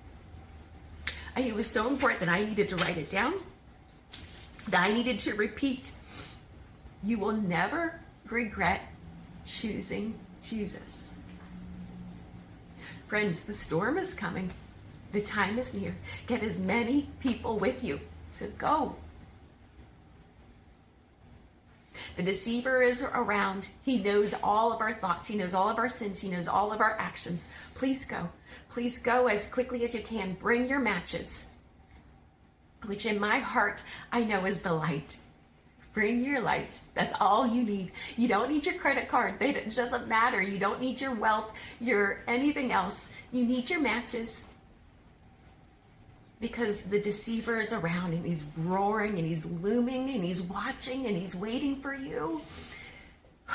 It 1.37 1.52
was 1.52 1.67
so 1.67 1.88
important 1.88 2.21
that 2.21 2.29
I 2.29 2.45
needed 2.45 2.69
to 2.69 2.76
write 2.76 2.97
it 2.97 3.11
down, 3.11 3.35
that 4.69 4.83
I 4.83 4.93
needed 4.93 5.19
to 5.21 5.35
repeat. 5.35 5.90
You 7.02 7.19
will 7.19 7.33
never 7.33 7.99
regret 8.29 8.83
choosing 9.45 10.14
Jesus. 10.45 11.17
Friends, 13.09 13.43
the 13.43 13.52
storm 13.52 13.99
is 13.99 14.14
coming. 14.14 14.49
The 15.11 15.23
time 15.23 15.59
is 15.59 15.75
near. 15.75 15.97
Get 16.29 16.45
as 16.45 16.61
many 16.61 17.09
people 17.19 17.59
with 17.59 17.83
you. 17.83 17.99
So 18.31 18.47
go. 18.59 18.95
The 22.14 22.23
deceiver 22.23 22.81
is 22.81 23.02
around. 23.02 23.71
He 23.83 23.99
knows 23.99 24.35
all 24.45 24.73
of 24.73 24.81
our 24.81 24.93
thoughts. 24.93 25.26
He 25.26 25.37
knows 25.37 25.52
all 25.52 25.69
of 25.69 25.79
our 25.79 25.88
sins. 25.88 26.21
He 26.21 26.29
knows 26.29 26.47
all 26.47 26.73
of 26.73 26.81
our 26.81 26.97
actions. 27.00 27.49
Please 27.75 28.05
go. 28.05 28.29
Please 28.69 28.99
go 28.99 29.26
as 29.26 29.47
quickly 29.47 29.85
as 29.85 29.95
you 29.95 30.00
can. 30.00 30.35
Bring 30.35 30.69
your 30.69 30.80
matches, 30.80 31.49
which 32.87 33.07
in 33.07 33.19
my 33.19 33.38
heart 33.38 33.83
I 34.12 34.25
know 34.25 34.45
is 34.47 34.61
the 34.61 34.73
light. 34.73 35.16
Bring 35.92 36.25
your 36.25 36.40
light. 36.40 36.80
That's 36.95 37.14
all 37.21 37.47
you 37.47 37.64
need. 37.64 37.92
You 38.16 38.28
don't 38.28 38.49
need 38.49 38.64
your 38.64 38.76
credit 38.76 39.09
card. 39.09 39.42
It 39.42 39.75
doesn't 39.75 40.07
matter. 40.07 40.40
You 40.40 40.59
don't 40.59 40.80
need 40.80 41.00
your 41.00 41.14
wealth, 41.14 41.52
your 41.80 42.23
anything 42.28 42.71
else. 42.71 43.12
You 43.33 43.45
need 43.45 43.69
your 43.69 43.80
matches 43.80 44.49
because 46.40 46.80
the 46.83 47.00
deceiver 47.00 47.61
is 47.61 47.73
around 47.73 48.14
and 48.14 48.25
he's 48.25 48.45
roaring 48.57 49.19
and 49.19 49.26
he's 49.26 49.45
looming 49.45 50.11
and 50.11 50.25
he's 50.25 50.40
watching 50.40 51.07
and 51.07 51.16
he's 51.16 51.35
waiting 51.35 51.76
for 51.76 51.95
you. 51.95 52.40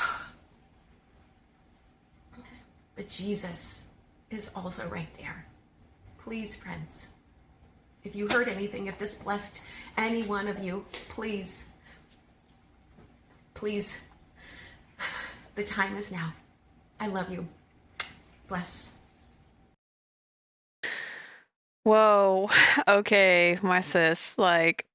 But 2.94 3.08
Jesus 3.08 3.82
is 4.30 4.50
also 4.54 4.88
right 4.88 5.08
there. 5.18 5.46
Please, 6.18 6.56
friends, 6.56 7.10
if 8.04 8.16
you 8.16 8.28
heard 8.28 8.48
anything, 8.48 8.86
if 8.86 8.98
this 8.98 9.22
blessed 9.22 9.62
any 9.96 10.22
one 10.22 10.48
of 10.48 10.62
you, 10.62 10.84
please, 11.08 11.68
please, 13.54 14.00
the 15.54 15.62
time 15.64 15.96
is 15.96 16.10
now. 16.12 16.32
I 17.00 17.08
love 17.08 17.30
you. 17.30 17.46
Bless. 18.48 18.92
Whoa. 21.82 22.48
Okay, 22.88 23.58
my 23.62 23.80
sis. 23.80 24.36
Like 24.38 24.86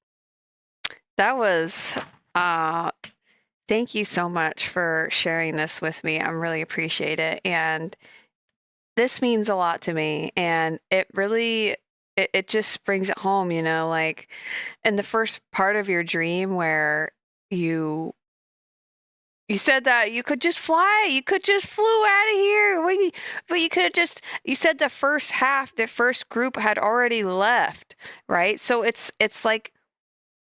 that 1.17 1.37
was 1.37 1.97
uh 2.35 2.91
thank 3.67 3.95
you 3.95 4.03
so 4.03 4.27
much 4.27 4.67
for 4.67 5.07
sharing 5.09 5.55
this 5.55 5.81
with 5.81 6.03
me. 6.03 6.19
I'm 6.19 6.39
really 6.39 6.61
appreciate 6.61 7.19
it. 7.19 7.39
And 7.45 7.95
this 9.01 9.19
means 9.19 9.49
a 9.49 9.55
lot 9.55 9.81
to 9.81 9.93
me 9.93 10.31
and 10.37 10.79
it 10.91 11.07
really 11.15 11.75
it, 12.15 12.29
it 12.33 12.47
just 12.47 12.83
brings 12.83 13.09
it 13.09 13.17
home, 13.17 13.51
you 13.51 13.63
know, 13.63 13.87
like 13.89 14.29
in 14.83 14.95
the 14.95 15.01
first 15.01 15.41
part 15.51 15.75
of 15.75 15.89
your 15.89 16.03
dream 16.03 16.53
where 16.53 17.09
you 17.49 18.13
you 19.49 19.57
said 19.57 19.85
that 19.85 20.11
you 20.11 20.21
could 20.21 20.39
just 20.39 20.59
fly. 20.59 21.09
You 21.09 21.23
could 21.23 21.43
just 21.43 21.65
flew 21.65 21.83
out 21.83 22.29
of 22.31 22.35
here. 22.35 23.11
But 23.49 23.59
you 23.59 23.69
could 23.69 23.83
have 23.83 23.93
just. 23.93 24.21
You 24.45 24.55
said 24.55 24.77
the 24.77 24.87
first 24.87 25.31
half, 25.31 25.75
the 25.75 25.87
first 25.87 26.29
group 26.29 26.55
had 26.55 26.77
already 26.77 27.23
left, 27.23 27.95
right? 28.29 28.59
So 28.59 28.83
it's 28.83 29.11
it's 29.19 29.43
like, 29.43 29.73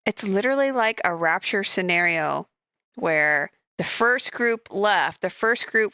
it's 0.06 0.26
literally 0.26 0.72
like 0.72 1.02
a 1.04 1.14
rapture 1.14 1.64
scenario, 1.64 2.48
where 2.94 3.50
the 3.78 3.84
first 3.84 4.32
group 4.32 4.70
left. 4.72 5.22
The 5.22 5.30
first 5.30 5.68
group 5.68 5.94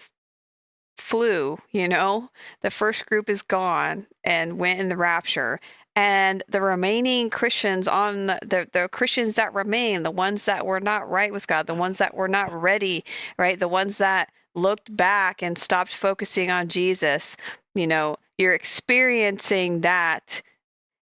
flew, 1.01 1.57
you 1.71 1.87
know? 1.87 2.29
The 2.61 2.71
first 2.71 3.05
group 3.05 3.29
is 3.29 3.41
gone 3.41 4.07
and 4.23 4.59
went 4.59 4.79
in 4.79 4.89
the 4.89 4.97
rapture. 4.97 5.59
And 5.95 6.43
the 6.47 6.61
remaining 6.61 7.29
Christians 7.29 7.87
on 7.87 8.27
the, 8.27 8.39
the, 8.41 8.67
the 8.71 8.87
Christians 8.89 9.35
that 9.35 9.53
remain, 9.53 10.03
the 10.03 10.11
ones 10.11 10.45
that 10.45 10.65
were 10.65 10.79
not 10.79 11.09
right 11.09 11.33
with 11.33 11.47
God, 11.47 11.67
the 11.67 11.73
ones 11.73 11.97
that 11.97 12.13
were 12.13 12.29
not 12.29 12.53
ready, 12.53 13.03
right? 13.37 13.59
The 13.59 13.67
ones 13.67 13.97
that 13.97 14.31
looked 14.55 14.95
back 14.95 15.41
and 15.43 15.57
stopped 15.57 15.93
focusing 15.93 16.49
on 16.49 16.69
Jesus, 16.69 17.35
you 17.75 17.87
know, 17.87 18.15
you're 18.37 18.53
experiencing 18.53 19.81
that 19.81 20.41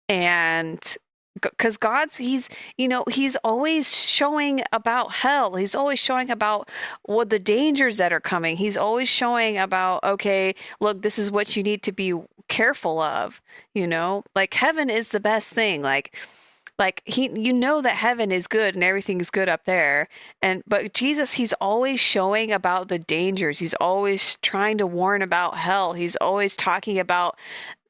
and 0.09 0.97
because 1.41 1.77
God's 1.77 2.17
he's 2.17 2.49
you 2.77 2.87
know 2.87 3.03
he's 3.09 3.35
always 3.37 3.93
showing 3.95 4.61
about 4.71 5.11
hell. 5.11 5.55
He's 5.55 5.75
always 5.75 5.99
showing 5.99 6.29
about 6.29 6.69
what 7.03 7.29
the 7.29 7.39
dangers 7.39 7.97
that 7.97 8.13
are 8.13 8.19
coming. 8.19 8.57
He's 8.57 8.77
always 8.77 9.09
showing 9.09 9.57
about 9.57 10.03
okay, 10.03 10.53
look, 10.79 11.01
this 11.01 11.17
is 11.19 11.31
what 11.31 11.55
you 11.55 11.63
need 11.63 11.83
to 11.83 11.91
be 11.91 12.13
careful 12.47 12.99
of. 12.99 13.41
You 13.73 13.87
know, 13.87 14.23
like 14.35 14.53
heaven 14.53 14.89
is 14.89 15.09
the 15.09 15.19
best 15.19 15.53
thing. 15.53 15.81
Like 15.81 16.15
like 16.79 17.01
he 17.05 17.29
you 17.39 17.53
know 17.53 17.81
that 17.81 17.95
heaven 17.95 18.31
is 18.31 18.47
good 18.47 18.73
and 18.73 18.83
everything 18.83 19.21
is 19.21 19.29
good 19.29 19.47
up 19.47 19.65
there 19.65 20.07
and 20.41 20.63
but 20.67 20.93
jesus 20.93 21.33
he's 21.33 21.53
always 21.53 21.99
showing 21.99 22.51
about 22.51 22.87
the 22.87 22.97
dangers 22.97 23.59
he's 23.59 23.75
always 23.75 24.37
trying 24.41 24.77
to 24.77 24.87
warn 24.87 25.21
about 25.21 25.55
hell 25.55 25.93
he's 25.93 26.15
always 26.15 26.55
talking 26.55 26.97
about 26.97 27.37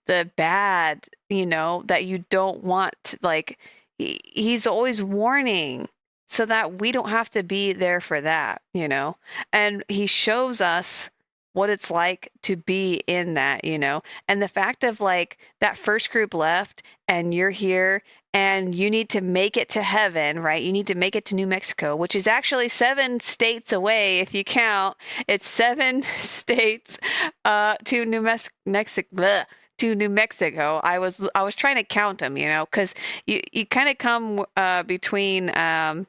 the 0.05 0.29
bad, 0.35 1.07
you 1.29 1.45
know, 1.45 1.83
that 1.87 2.05
you 2.05 2.25
don't 2.29 2.63
want. 2.63 3.15
Like, 3.21 3.57
he, 3.97 4.19
he's 4.23 4.67
always 4.67 5.01
warning 5.01 5.87
so 6.27 6.45
that 6.45 6.79
we 6.79 6.91
don't 6.91 7.09
have 7.09 7.29
to 7.31 7.43
be 7.43 7.73
there 7.73 8.01
for 8.01 8.19
that, 8.21 8.61
you 8.73 8.87
know? 8.87 9.17
And 9.51 9.83
he 9.87 10.07
shows 10.07 10.61
us 10.61 11.09
what 11.53 11.69
it's 11.69 11.91
like 11.91 12.31
to 12.41 12.55
be 12.55 13.03
in 13.07 13.35
that, 13.35 13.63
you 13.63 13.77
know? 13.77 14.01
And 14.27 14.41
the 14.41 14.47
fact 14.47 14.83
of 14.83 14.99
like 14.99 15.37
that 15.59 15.77
first 15.77 16.09
group 16.09 16.33
left 16.33 16.81
and 17.07 17.33
you're 17.33 17.51
here 17.51 18.01
and 18.33 18.73
you 18.73 18.89
need 18.89 19.09
to 19.09 19.21
make 19.21 19.57
it 19.57 19.69
to 19.69 19.83
heaven, 19.83 20.39
right? 20.39 20.63
You 20.63 20.71
need 20.71 20.87
to 20.87 20.95
make 20.95 21.15
it 21.15 21.25
to 21.25 21.35
New 21.35 21.45
Mexico, 21.45 21.95
which 21.95 22.15
is 22.15 22.25
actually 22.25 22.67
seven 22.67 23.19
states 23.19 23.71
away 23.71 24.17
if 24.17 24.33
you 24.33 24.43
count. 24.43 24.97
It's 25.27 25.47
seven 25.47 26.01
states 26.17 26.97
uh, 27.45 27.75
to 27.85 28.05
New 28.05 28.27
Mexico 28.65 29.45
to 29.83 29.95
New 29.95 30.07
Mexico, 30.07 30.79
I 30.81 30.97
was 30.97 31.27
I 31.35 31.43
was 31.43 31.55
trying 31.55 31.75
to 31.75 31.83
count 31.83 32.19
them, 32.19 32.37
you 32.37 32.45
know, 32.45 32.63
because 32.63 32.95
you 33.27 33.41
you 33.51 33.65
kind 33.65 33.89
of 33.89 33.97
come 33.97 34.45
uh, 34.55 34.83
between 34.83 35.55
um, 35.57 36.07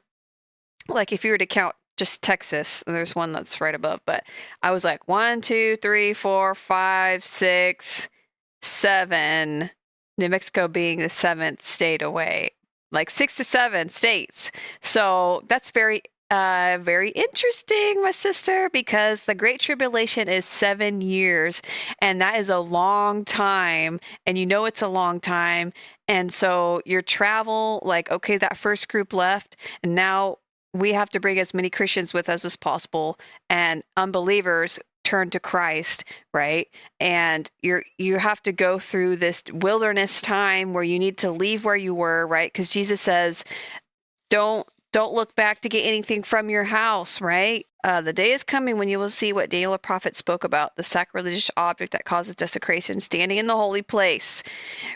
like 0.87 1.11
if 1.11 1.25
you 1.25 1.31
were 1.31 1.37
to 1.37 1.45
count 1.45 1.75
just 1.97 2.21
Texas, 2.21 2.85
there's 2.87 3.15
one 3.15 3.33
that's 3.33 3.59
right 3.59 3.75
above, 3.75 3.99
but 4.05 4.23
I 4.63 4.71
was 4.71 4.85
like 4.85 5.09
one, 5.09 5.41
two, 5.41 5.75
three, 5.81 6.13
four, 6.13 6.55
five, 6.55 7.25
six, 7.25 8.07
seven. 8.61 9.69
New 10.17 10.29
Mexico 10.29 10.69
being 10.69 10.99
the 10.99 11.09
seventh 11.09 11.61
state 11.61 12.01
away, 12.01 12.51
like 12.93 13.09
six 13.09 13.35
to 13.35 13.43
seven 13.43 13.89
states. 13.89 14.49
So 14.81 15.43
that's 15.49 15.71
very 15.71 16.01
uh, 16.31 16.79
very 16.81 17.09
interesting, 17.09 18.01
my 18.01 18.11
sister, 18.11 18.69
because 18.71 19.25
the 19.25 19.35
Great 19.35 19.59
Tribulation 19.59 20.27
is 20.27 20.45
seven 20.45 21.01
years, 21.01 21.61
and 22.01 22.19
that 22.21 22.35
is 22.35 22.49
a 22.49 22.59
long 22.59 23.23
time, 23.25 23.99
and 24.25 24.37
you 24.37 24.45
know 24.45 24.65
it's 24.65 24.81
a 24.81 24.87
long 24.87 25.19
time. 25.19 25.71
And 26.07 26.33
so 26.33 26.81
your 26.85 27.01
travel, 27.01 27.81
like, 27.85 28.09
okay, 28.11 28.37
that 28.37 28.57
first 28.57 28.87
group 28.89 29.13
left, 29.13 29.55
and 29.83 29.93
now 29.93 30.37
we 30.73 30.93
have 30.93 31.09
to 31.11 31.19
bring 31.19 31.39
as 31.39 31.53
many 31.53 31.69
Christians 31.69 32.13
with 32.13 32.27
us 32.27 32.43
as 32.43 32.55
possible, 32.55 33.19
and 33.49 33.83
unbelievers 33.95 34.79
turn 35.03 35.29
to 35.29 35.39
Christ, 35.39 36.03
right? 36.33 36.67
And 36.99 37.49
you're 37.61 37.83
you 37.99 38.17
have 38.17 38.41
to 38.43 38.51
go 38.51 38.79
through 38.79 39.17
this 39.17 39.43
wilderness 39.53 40.21
time 40.21 40.73
where 40.73 40.83
you 40.83 40.97
need 40.97 41.19
to 41.19 41.31
leave 41.31 41.63
where 41.63 41.75
you 41.75 41.93
were, 41.93 42.27
right? 42.27 42.51
Because 42.51 42.71
Jesus 42.71 42.99
says, 43.01 43.45
"Don't 44.29 44.67
don't 44.95 45.13
look 45.13 45.35
back 45.35 45.59
to 45.59 45.67
get 45.67 45.85
anything 45.85 46.23
from 46.23 46.49
your 46.49 46.63
house, 46.63 47.19
right? 47.19 47.65
Uh, 47.83 47.99
the 47.99 48.13
day 48.13 48.31
is 48.31 48.43
coming 48.43 48.77
when 48.77 48.87
you 48.87 48.97
will 48.97 49.09
see 49.09 49.33
what 49.33 49.49
Daniel 49.49 49.73
the 49.73 49.77
prophet 49.77 50.15
spoke 50.15 50.45
about 50.45 50.77
the 50.77 50.83
sacrilegious 50.83 51.51
object 51.57 51.91
that 51.91 52.05
causes 52.05 52.33
desecration 52.33 53.01
standing 53.01 53.37
in 53.37 53.45
the 53.45 53.57
holy 53.57 53.81
place. 53.81 54.41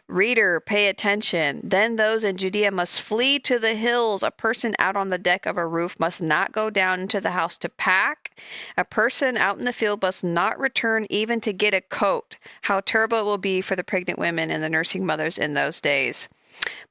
Reader, 0.07 0.61
pay 0.61 0.87
attention. 0.87 1.59
Then 1.61 1.97
those 1.97 2.23
in 2.23 2.37
Judea 2.37 2.71
must 2.71 3.01
flee 3.01 3.39
to 3.39 3.59
the 3.59 3.75
hills. 3.75 4.23
A 4.23 4.31
person 4.31 4.73
out 4.79 4.95
on 4.95 5.09
the 5.09 5.17
deck 5.17 5.45
of 5.45 5.57
a 5.57 5.67
roof 5.67 5.99
must 5.99 6.21
not 6.21 6.53
go 6.53 6.69
down 6.69 7.01
into 7.01 7.19
the 7.19 7.31
house 7.31 7.57
to 7.57 7.67
pack. 7.67 8.31
A 8.77 8.85
person 8.85 9.35
out 9.35 9.59
in 9.59 9.65
the 9.65 9.73
field 9.73 10.01
must 10.01 10.23
not 10.23 10.57
return 10.57 11.07
even 11.09 11.41
to 11.41 11.51
get 11.51 11.73
a 11.73 11.81
coat. 11.81 12.37
How 12.61 12.79
terrible 12.79 13.17
it 13.17 13.25
will 13.25 13.37
be 13.37 13.59
for 13.59 13.75
the 13.75 13.83
pregnant 13.83 14.17
women 14.17 14.49
and 14.49 14.63
the 14.63 14.69
nursing 14.69 15.05
mothers 15.05 15.37
in 15.37 15.55
those 15.55 15.81
days. 15.81 16.29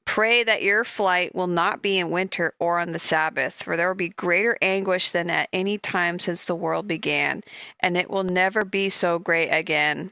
Pray 0.05 0.43
that 0.43 0.63
your 0.63 0.83
flight 0.83 1.35
will 1.35 1.47
not 1.47 1.81
be 1.81 1.99
in 1.99 2.09
winter 2.09 2.53
or 2.59 2.79
on 2.79 2.91
the 2.91 2.99
Sabbath, 2.99 3.61
for 3.63 3.77
there 3.77 3.87
will 3.87 3.95
be 3.95 4.09
greater 4.09 4.57
anguish 4.61 5.11
than 5.11 5.29
at 5.29 5.49
any 5.53 5.77
time 5.77 6.19
since 6.19 6.45
the 6.45 6.55
world 6.55 6.87
began, 6.87 7.43
and 7.79 7.95
it 7.95 8.09
will 8.09 8.23
never 8.23 8.65
be 8.65 8.89
so 8.89 9.19
great 9.19 9.49
again. 9.49 10.11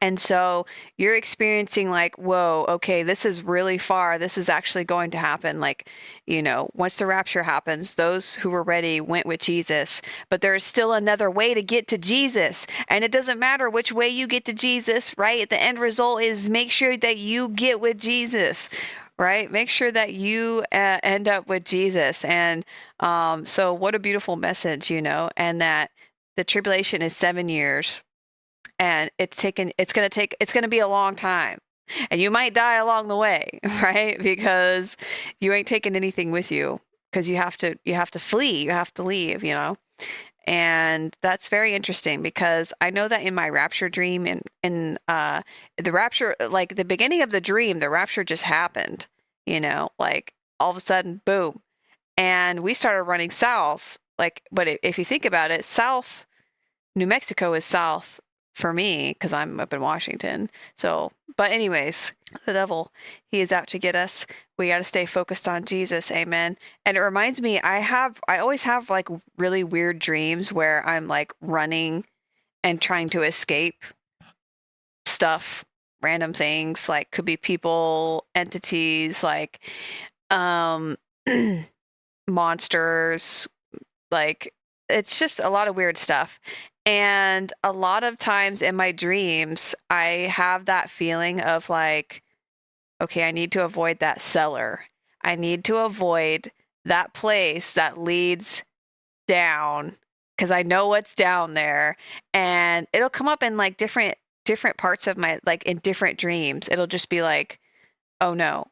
And 0.00 0.20
so 0.20 0.66
you're 0.96 1.16
experiencing 1.16 1.90
like, 1.90 2.16
whoa, 2.18 2.66
okay, 2.68 3.02
this 3.02 3.24
is 3.24 3.42
really 3.42 3.78
far. 3.78 4.18
This 4.18 4.36
is 4.36 4.48
actually 4.48 4.84
going 4.84 5.10
to 5.12 5.18
happen. 5.18 5.60
Like, 5.60 5.88
you 6.26 6.42
know, 6.42 6.68
once 6.74 6.96
the 6.96 7.06
rapture 7.06 7.42
happens, 7.42 7.94
those 7.94 8.34
who 8.34 8.50
were 8.50 8.62
ready 8.62 9.00
went 9.00 9.26
with 9.26 9.40
Jesus, 9.40 10.02
but 10.28 10.42
there's 10.42 10.62
still 10.62 10.92
another 10.92 11.30
way 11.30 11.54
to 11.54 11.62
get 11.62 11.86
to 11.88 11.98
Jesus. 11.98 12.66
And 12.88 13.02
it 13.02 13.12
doesn't 13.12 13.38
matter 13.38 13.70
which 13.70 13.90
way 13.90 14.08
you 14.08 14.26
get 14.26 14.44
to 14.44 14.54
Jesus, 14.54 15.16
right? 15.16 15.48
The 15.48 15.60
end 15.60 15.78
result 15.78 16.22
is 16.22 16.50
make 16.50 16.70
sure 16.70 16.96
that 16.98 17.16
you 17.16 17.48
get 17.48 17.80
with 17.80 17.98
Jesus, 17.98 18.68
right? 19.18 19.50
Make 19.50 19.70
sure 19.70 19.90
that 19.90 20.12
you 20.12 20.64
uh, 20.70 20.98
end 21.02 21.28
up 21.28 21.48
with 21.48 21.64
Jesus. 21.64 22.26
And 22.26 22.64
um, 23.00 23.46
so, 23.46 23.72
what 23.72 23.94
a 23.94 23.98
beautiful 23.98 24.36
message, 24.36 24.90
you 24.90 25.00
know, 25.00 25.30
and 25.36 25.60
that 25.62 25.90
the 26.36 26.44
tribulation 26.44 27.00
is 27.00 27.16
seven 27.16 27.48
years 27.48 28.02
and 28.78 29.10
it's 29.18 29.36
taken 29.36 29.72
it's 29.78 29.92
going 29.92 30.08
to 30.08 30.14
take 30.14 30.36
it's 30.40 30.52
going 30.52 30.62
to 30.62 30.68
be 30.68 30.78
a 30.78 30.88
long 30.88 31.16
time. 31.16 31.58
And 32.10 32.20
you 32.20 32.30
might 32.30 32.52
die 32.52 32.74
along 32.74 33.08
the 33.08 33.16
way 33.16 33.60
right? 33.82 34.20
Because 34.22 34.96
you 35.40 35.52
ain't 35.52 35.66
taking 35.66 35.96
anything 35.96 36.30
with 36.30 36.50
you 36.50 36.78
because 37.10 37.28
you 37.28 37.36
have 37.36 37.56
to 37.58 37.76
you 37.84 37.94
have 37.94 38.10
to 38.12 38.18
flee 38.18 38.64
you 38.64 38.70
have 38.70 38.92
to 38.94 39.02
leave 39.02 39.42
you 39.44 39.54
know? 39.54 39.76
And 40.46 41.14
that's 41.20 41.48
very 41.48 41.74
interesting 41.74 42.22
because 42.22 42.72
i 42.80 42.88
know 42.88 43.06
that 43.06 43.22
in 43.22 43.34
my 43.34 43.50
rapture 43.50 43.90
dream 43.90 44.26
and 44.26 44.42
in 44.62 44.98
uh 45.06 45.42
the 45.76 45.92
rapture 45.92 46.34
like 46.48 46.76
the 46.76 46.86
beginning 46.86 47.20
of 47.20 47.32
the 47.32 47.40
dream 47.40 47.80
the 47.80 47.90
rapture 47.90 48.24
just 48.24 48.44
happened 48.44 49.08
you 49.44 49.60
know 49.60 49.90
like 49.98 50.32
all 50.60 50.70
of 50.70 50.76
a 50.76 50.80
sudden 50.80 51.20
boom. 51.24 51.60
And 52.16 52.60
we 52.60 52.74
started 52.74 53.04
running 53.04 53.30
south 53.30 53.98
like 54.18 54.42
but 54.50 54.68
if 54.82 54.98
you 54.98 55.04
think 55.04 55.24
about 55.24 55.50
it 55.50 55.64
south 55.64 56.26
new 56.96 57.06
mexico 57.06 57.54
is 57.54 57.64
south 57.64 58.20
for 58.58 58.72
me 58.72 59.12
because 59.12 59.32
I'm 59.32 59.60
up 59.60 59.72
in 59.72 59.80
Washington. 59.80 60.50
So, 60.76 61.12
but 61.36 61.52
anyways, 61.52 62.12
the 62.44 62.52
devil, 62.52 62.90
he 63.30 63.40
is 63.40 63.52
out 63.52 63.68
to 63.68 63.78
get 63.78 63.94
us. 63.94 64.26
We 64.58 64.68
got 64.68 64.78
to 64.78 64.84
stay 64.84 65.06
focused 65.06 65.46
on 65.46 65.64
Jesus. 65.64 66.10
Amen. 66.10 66.58
And 66.84 66.96
it 66.96 67.00
reminds 67.00 67.40
me, 67.40 67.60
I 67.60 67.78
have, 67.78 68.20
I 68.26 68.38
always 68.38 68.64
have 68.64 68.90
like 68.90 69.08
really 69.36 69.62
weird 69.62 70.00
dreams 70.00 70.52
where 70.52 70.84
I'm 70.86 71.06
like 71.06 71.32
running 71.40 72.04
and 72.64 72.82
trying 72.82 73.08
to 73.10 73.22
escape 73.22 73.84
stuff, 75.06 75.64
random 76.02 76.32
things, 76.32 76.88
like 76.88 77.12
could 77.12 77.24
be 77.24 77.36
people, 77.36 78.26
entities, 78.34 79.22
like, 79.22 79.60
um, 80.30 80.96
monsters, 82.26 83.46
like, 84.10 84.52
it's 84.88 85.18
just 85.18 85.38
a 85.38 85.50
lot 85.50 85.68
of 85.68 85.76
weird 85.76 85.96
stuff. 85.96 86.40
And 86.88 87.52
a 87.62 87.70
lot 87.70 88.02
of 88.02 88.16
times 88.16 88.62
in 88.62 88.74
my 88.74 88.92
dreams, 88.92 89.74
I 89.90 90.30
have 90.32 90.64
that 90.64 90.88
feeling 90.88 91.38
of 91.42 91.68
like, 91.68 92.22
okay, 92.98 93.28
I 93.28 93.30
need 93.30 93.52
to 93.52 93.64
avoid 93.66 93.98
that 93.98 94.22
cellar. 94.22 94.80
I 95.20 95.34
need 95.36 95.64
to 95.64 95.76
avoid 95.84 96.50
that 96.86 97.12
place 97.12 97.74
that 97.74 97.98
leads 97.98 98.64
down 99.26 99.96
because 100.34 100.50
I 100.50 100.62
know 100.62 100.88
what's 100.88 101.14
down 101.14 101.52
there. 101.52 101.98
And 102.32 102.86
it'll 102.94 103.10
come 103.10 103.28
up 103.28 103.42
in 103.42 103.58
like 103.58 103.76
different 103.76 104.14
different 104.46 104.78
parts 104.78 105.06
of 105.06 105.18
my 105.18 105.40
like 105.44 105.64
in 105.64 105.76
different 105.82 106.18
dreams. 106.18 106.70
It'll 106.72 106.86
just 106.86 107.10
be 107.10 107.20
like, 107.20 107.60
oh 108.22 108.32
no, 108.32 108.66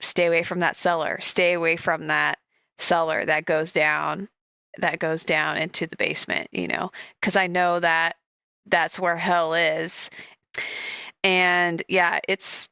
stay 0.00 0.26
away 0.26 0.44
from 0.44 0.60
that 0.60 0.76
cellar. 0.76 1.18
Stay 1.20 1.54
away 1.54 1.74
from 1.76 2.06
that 2.06 2.38
cellar 2.78 3.24
that 3.24 3.44
goes 3.44 3.72
down 3.72 4.28
that 4.78 4.98
goes 4.98 5.24
down 5.24 5.56
into 5.56 5.86
the 5.86 5.96
basement, 5.96 6.48
you 6.52 6.68
know, 6.68 6.90
because 7.20 7.36
I 7.36 7.46
know 7.46 7.80
that 7.80 8.16
that's 8.66 8.98
where 8.98 9.16
hell 9.16 9.54
is. 9.54 10.10
And 11.22 11.82
yeah, 11.88 12.20
it's 12.28 12.68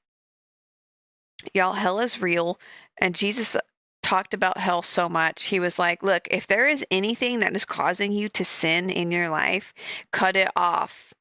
y'all, 1.55 1.73
hell 1.73 2.01
is 2.01 2.21
real. 2.21 2.59
And 2.99 3.15
Jesus 3.15 3.57
talked 4.03 4.35
about 4.35 4.59
hell 4.59 4.83
so 4.83 5.09
much. 5.09 5.45
He 5.45 5.59
was 5.59 5.79
like, 5.79 6.03
Look, 6.03 6.29
if 6.31 6.47
there 6.47 6.69
is 6.69 6.85
anything 6.91 7.41
that 7.41 7.57
is 7.57 7.65
causing 7.65 8.13
you 8.13 8.29
to 8.31 8.45
sin 8.45 8.91
in 8.91 9.11
your 9.11 9.29
life, 9.29 9.73
cut 10.13 10.37
it 10.37 10.51
off. 10.57 11.13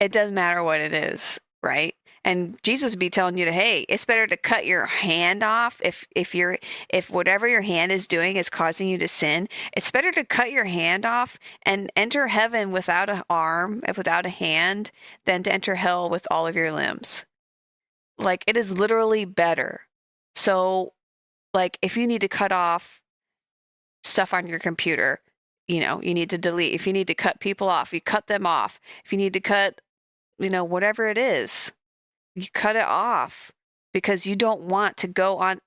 It 0.00 0.12
doesn't 0.12 0.34
matter 0.34 0.62
what 0.62 0.80
it 0.80 0.94
is, 0.94 1.40
right? 1.62 1.94
And 2.24 2.60
Jesus 2.62 2.92
would 2.92 2.98
be 2.98 3.10
telling 3.10 3.38
you 3.38 3.44
to, 3.44 3.52
hey, 3.52 3.86
it's 3.88 4.04
better 4.04 4.26
to 4.26 4.36
cut 4.36 4.66
your 4.66 4.86
hand 4.86 5.42
off 5.42 5.80
if 5.84 6.06
if 6.14 6.34
you're 6.34 6.58
if 6.88 7.10
whatever 7.10 7.48
your 7.48 7.62
hand 7.62 7.92
is 7.92 8.08
doing 8.08 8.36
is 8.36 8.50
causing 8.50 8.88
you 8.88 8.98
to 8.98 9.08
sin. 9.08 9.48
It's 9.72 9.90
better 9.90 10.10
to 10.12 10.24
cut 10.24 10.50
your 10.50 10.64
hand 10.64 11.04
off 11.04 11.38
and 11.64 11.90
enter 11.96 12.26
heaven 12.26 12.72
without 12.72 13.08
an 13.08 13.22
arm, 13.30 13.82
without 13.96 14.26
a 14.26 14.30
hand, 14.30 14.90
than 15.24 15.42
to 15.44 15.52
enter 15.52 15.76
hell 15.76 16.10
with 16.10 16.26
all 16.30 16.46
of 16.46 16.56
your 16.56 16.72
limbs. 16.72 17.24
Like 18.18 18.44
it 18.46 18.56
is 18.56 18.78
literally 18.78 19.24
better. 19.24 19.82
So, 20.34 20.92
like 21.54 21.78
if 21.82 21.96
you 21.96 22.06
need 22.06 22.20
to 22.22 22.28
cut 22.28 22.52
off 22.52 23.00
stuff 24.04 24.34
on 24.34 24.46
your 24.46 24.58
computer, 24.58 25.20
you 25.68 25.80
know, 25.80 26.02
you 26.02 26.14
need 26.14 26.30
to 26.30 26.38
delete. 26.38 26.72
If 26.74 26.86
you 26.86 26.92
need 26.92 27.06
to 27.08 27.14
cut 27.14 27.40
people 27.40 27.68
off, 27.68 27.92
you 27.92 28.00
cut 28.00 28.26
them 28.26 28.46
off. 28.46 28.80
If 29.04 29.12
you 29.12 29.18
need 29.18 29.34
to 29.34 29.40
cut, 29.40 29.80
you 30.38 30.50
know, 30.50 30.64
whatever 30.64 31.08
it 31.08 31.18
is, 31.18 31.72
you 32.34 32.46
cut 32.52 32.76
it 32.76 32.84
off 32.84 33.52
because 33.92 34.26
you 34.26 34.36
don't 34.36 34.62
want 34.62 34.96
to 34.98 35.08
go 35.08 35.38
on 35.38 35.58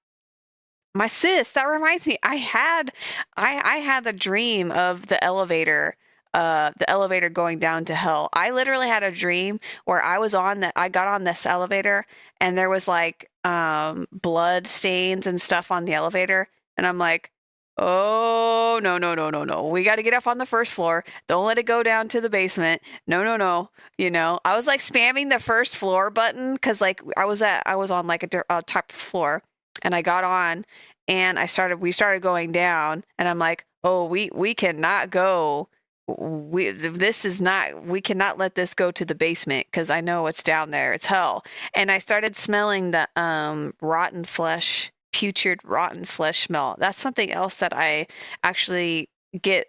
my 0.93 1.07
sis 1.07 1.53
that 1.53 1.63
reminds 1.63 2.05
me 2.05 2.17
i 2.23 2.35
had 2.35 2.91
i 3.37 3.61
i 3.63 3.77
had 3.77 4.03
the 4.03 4.13
dream 4.13 4.71
of 4.71 5.07
the 5.07 5.23
elevator 5.23 5.95
uh 6.33 6.71
the 6.77 6.89
elevator 6.89 7.29
going 7.29 7.59
down 7.59 7.83
to 7.85 7.93
hell. 7.93 8.29
I 8.33 8.51
literally 8.51 8.87
had 8.87 9.03
a 9.03 9.11
dream 9.11 9.59
where 9.85 10.01
i 10.01 10.17
was 10.17 10.33
on 10.33 10.61
that 10.61 10.73
i 10.75 10.89
got 10.89 11.07
on 11.07 11.23
this 11.23 11.45
elevator 11.45 12.05
and 12.39 12.57
there 12.57 12.69
was 12.69 12.87
like 12.87 13.29
um 13.43 14.05
blood 14.11 14.67
stains 14.67 15.27
and 15.27 15.39
stuff 15.41 15.71
on 15.71 15.85
the 15.85 15.93
elevator 15.93 16.47
and 16.77 16.85
i'm 16.87 16.97
like 16.97 17.30
Oh, 17.77 18.79
no, 18.83 18.97
no, 18.97 19.15
no, 19.15 19.29
no, 19.29 19.43
no. 19.43 19.67
We 19.67 19.83
got 19.83 19.95
to 19.95 20.03
get 20.03 20.13
up 20.13 20.27
on 20.27 20.37
the 20.37 20.45
first 20.45 20.73
floor. 20.73 21.03
Don't 21.27 21.45
let 21.45 21.57
it 21.57 21.65
go 21.65 21.83
down 21.83 22.07
to 22.09 22.21
the 22.21 22.29
basement. 22.29 22.81
No, 23.07 23.23
no, 23.23 23.37
no. 23.37 23.69
You 23.97 24.11
know, 24.11 24.39
I 24.45 24.55
was 24.55 24.67
like 24.67 24.81
spamming 24.81 25.29
the 25.29 25.39
first 25.39 25.77
floor 25.77 26.09
button 26.09 26.53
because 26.53 26.81
like 26.81 27.01
I 27.17 27.25
was 27.25 27.41
at, 27.41 27.63
I 27.65 27.75
was 27.75 27.89
on 27.89 28.07
like 28.07 28.23
a, 28.23 28.43
a 28.49 28.61
top 28.61 28.91
floor 28.91 29.41
and 29.83 29.95
I 29.95 30.01
got 30.01 30.23
on 30.23 30.65
and 31.07 31.39
I 31.39 31.45
started, 31.45 31.77
we 31.77 31.91
started 31.91 32.21
going 32.21 32.51
down 32.51 33.03
and 33.17 33.27
I'm 33.27 33.39
like, 33.39 33.65
oh, 33.83 34.05
we, 34.05 34.29
we 34.33 34.53
cannot 34.53 35.09
go. 35.09 35.69
We, 36.07 36.71
this 36.71 37.23
is 37.23 37.41
not, 37.41 37.85
we 37.85 38.01
cannot 38.01 38.37
let 38.37 38.55
this 38.55 38.73
go 38.73 38.91
to 38.91 39.05
the 39.05 39.15
basement 39.15 39.67
because 39.71 39.89
I 39.89 40.01
know 40.01 40.27
it's 40.27 40.43
down 40.43 40.71
there. 40.71 40.93
It's 40.93 41.05
hell. 41.05 41.43
And 41.73 41.89
I 41.89 41.99
started 41.99 42.35
smelling 42.35 42.91
the 42.91 43.07
um, 43.15 43.73
rotten 43.81 44.25
flesh 44.25 44.91
putrid, 45.21 45.59
rotten 45.63 46.03
flesh 46.03 46.47
smell. 46.47 46.75
That's 46.79 46.97
something 46.97 47.31
else 47.31 47.59
that 47.59 47.73
I 47.75 48.07
actually 48.43 49.07
get 49.39 49.67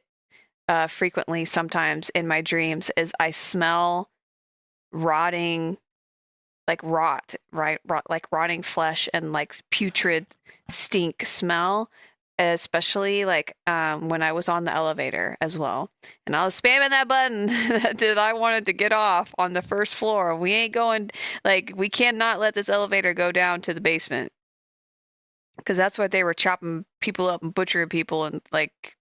uh, 0.67 0.87
frequently 0.87 1.45
sometimes 1.45 2.09
in 2.15 2.27
my 2.27 2.41
dreams 2.41 2.91
is 2.97 3.13
I 3.21 3.33
smell 3.33 4.09
rotting, 4.93 5.77
like 6.67 6.83
rot, 6.83 7.35
right? 7.53 7.79
Rot, 7.87 8.05
like 8.09 8.33
rotting 8.33 8.63
flesh 8.63 9.11
and 9.13 9.35
like 9.35 9.55
putrid 9.71 10.27
stink 10.71 11.27
smell. 11.27 11.91
Especially 12.39 13.27
like 13.27 13.55
um, 13.67 14.09
when 14.09 14.23
I 14.23 14.33
was 14.33 14.49
on 14.49 14.65
the 14.65 14.73
elevator 14.73 15.37
as 15.43 15.59
well, 15.59 15.91
and 16.27 16.35
I 16.35 16.47
was 16.47 16.59
spamming 16.59 16.89
that 16.89 17.07
button 17.07 17.47
that 17.99 18.17
I 18.19 18.33
wanted 18.33 18.65
to 18.67 18.73
get 18.73 18.91
off 18.91 19.35
on 19.37 19.53
the 19.53 19.61
first 19.61 19.95
floor. 19.95 20.35
We 20.35 20.53
ain't 20.55 20.73
going 20.73 21.11
like 21.45 21.73
we 21.77 21.91
cannot 21.91 22.41
let 22.41 22.55
this 22.55 22.71
elevator 22.71 23.13
go 23.13 23.33
down 23.33 23.61
to 23.61 23.75
the 23.75 23.83
basement 23.83 24.33
because 25.57 25.77
that's 25.77 25.99
why 25.99 26.07
they 26.07 26.25
were 26.25 26.35
chopping 26.35 26.85
people 27.01 27.29
up 27.29 27.43
and 27.43 27.55
butchering 27.55 27.89
people 27.89 28.25
and 28.25 28.41
like 28.53 28.97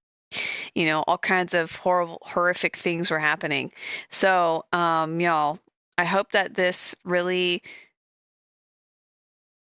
you 0.76 0.86
know 0.86 1.04
all 1.08 1.18
kinds 1.18 1.54
of 1.54 1.76
horrible 1.76 2.20
horrific 2.24 2.76
things 2.78 3.12
were 3.12 3.20
happening. 3.20 3.72
So 4.10 4.64
um 4.74 5.20
y'all 5.20 5.60
i 5.98 6.06
hope 6.06 6.32
that 6.32 6.56
this 6.56 6.96
really 7.06 7.62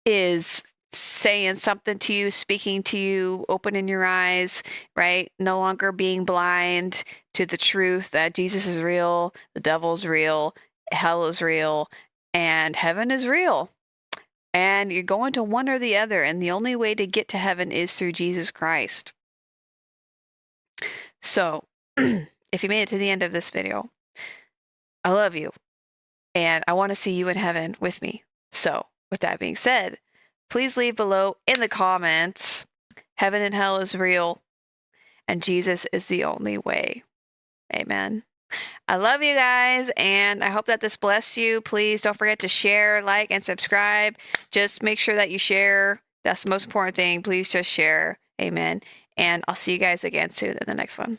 is 0.07 0.63
saying 0.93 1.55
something 1.57 1.99
to 1.99 2.13
you 2.13 2.31
speaking 2.31 2.83
to 2.83 2.99
you 2.99 3.45
opening 3.49 3.87
your 3.89 4.05
eyes 4.05 4.63
right? 4.97 5.31
No 5.39 5.59
longer 5.59 5.93
being 5.93 6.25
blind 6.25 7.05
to 7.35 7.47
the 7.47 7.57
truth 7.57 8.11
that 8.11 8.35
jesus 8.35 8.67
is 8.67 8.81
real 8.83 9.35
the 9.55 9.61
devil's 9.61 10.05
real 10.05 10.55
hell 10.93 11.27
is 11.27 11.41
real 11.43 11.89
and 12.35 12.75
heaven 12.77 13.11
is 13.11 13.27
real 13.27 13.71
and 14.53 14.93
you're 14.93 15.03
going 15.03 15.33
to 15.35 15.43
one 15.43 15.69
or 15.69 15.79
the 15.79 15.97
other, 15.97 16.23
and 16.23 16.43
the 16.43 16.51
only 16.51 16.75
way 16.75 16.95
to 16.95 17.07
get 17.07 17.29
to 17.29 17.39
heaven 17.39 17.71
is 17.71 17.95
through 17.95 18.13
Jesus 18.13 18.51
Christ. 18.51 19.13
So, 21.23 21.65
if 21.97 22.63
you 22.63 22.69
made 22.69 22.83
it 22.83 22.89
to 22.89 22.99
the 22.99 23.11
end 23.11 23.23
of 23.23 23.33
this 23.33 23.51
video, 23.51 23.91
I 25.05 25.11
love 25.11 25.37
you, 25.37 25.53
and 26.35 26.65
I 26.67 26.73
want 26.73 26.91
to 26.91 26.97
see 26.97 27.13
you 27.13 27.29
in 27.29 27.37
heaven 27.37 27.77
with 27.81 28.03
me. 28.03 28.25
So, 28.53 28.87
with 29.11 29.21
that 29.21 29.39
being 29.39 29.57
said, 29.57 29.99
please 30.49 30.77
leave 30.77 30.97
below 30.97 31.37
in 31.47 31.61
the 31.61 31.69
comments 31.69 32.65
heaven 33.17 33.43
and 33.43 33.55
hell 33.55 33.79
is 33.79 33.95
real, 33.95 34.43
and 35.29 35.43
Jesus 35.43 35.87
is 35.93 36.07
the 36.07 36.25
only 36.25 36.59
way. 36.59 37.05
Amen. 37.75 38.25
I 38.89 38.97
love 38.97 39.23
you 39.23 39.35
guys, 39.35 39.91
and 39.97 40.43
I 40.43 40.51
hope 40.51 40.67
that 40.67 40.81
this 40.81 40.97
blessed 40.97 41.37
you. 41.37 41.61
Please 41.61 42.03
don't 42.03 42.17
forget 42.17 42.41
to 42.41 42.49
share, 42.49 43.03
like, 43.03 43.31
and 43.31 43.45
subscribe. 43.45 44.17
Just 44.51 44.83
make 44.83 44.99
sure 44.99 45.15
that 45.17 45.31
you 45.31 45.39
share. 45.39 46.01
That's 46.25 46.45
the 46.45 46.51
most 46.51 46.65
important 46.65 46.97
thing. 46.97 47.23
Please 47.23 47.49
just 47.49 47.71
share. 47.71 48.19
Amen. 48.41 48.81
And 49.17 49.45
I'll 49.49 49.55
see 49.55 49.73
you 49.73 49.79
guys 49.79 50.05
again 50.05 50.31
soon 50.31 50.53
in 50.53 50.67
the 50.67 50.75
next 50.75 50.99
one. 50.99 51.19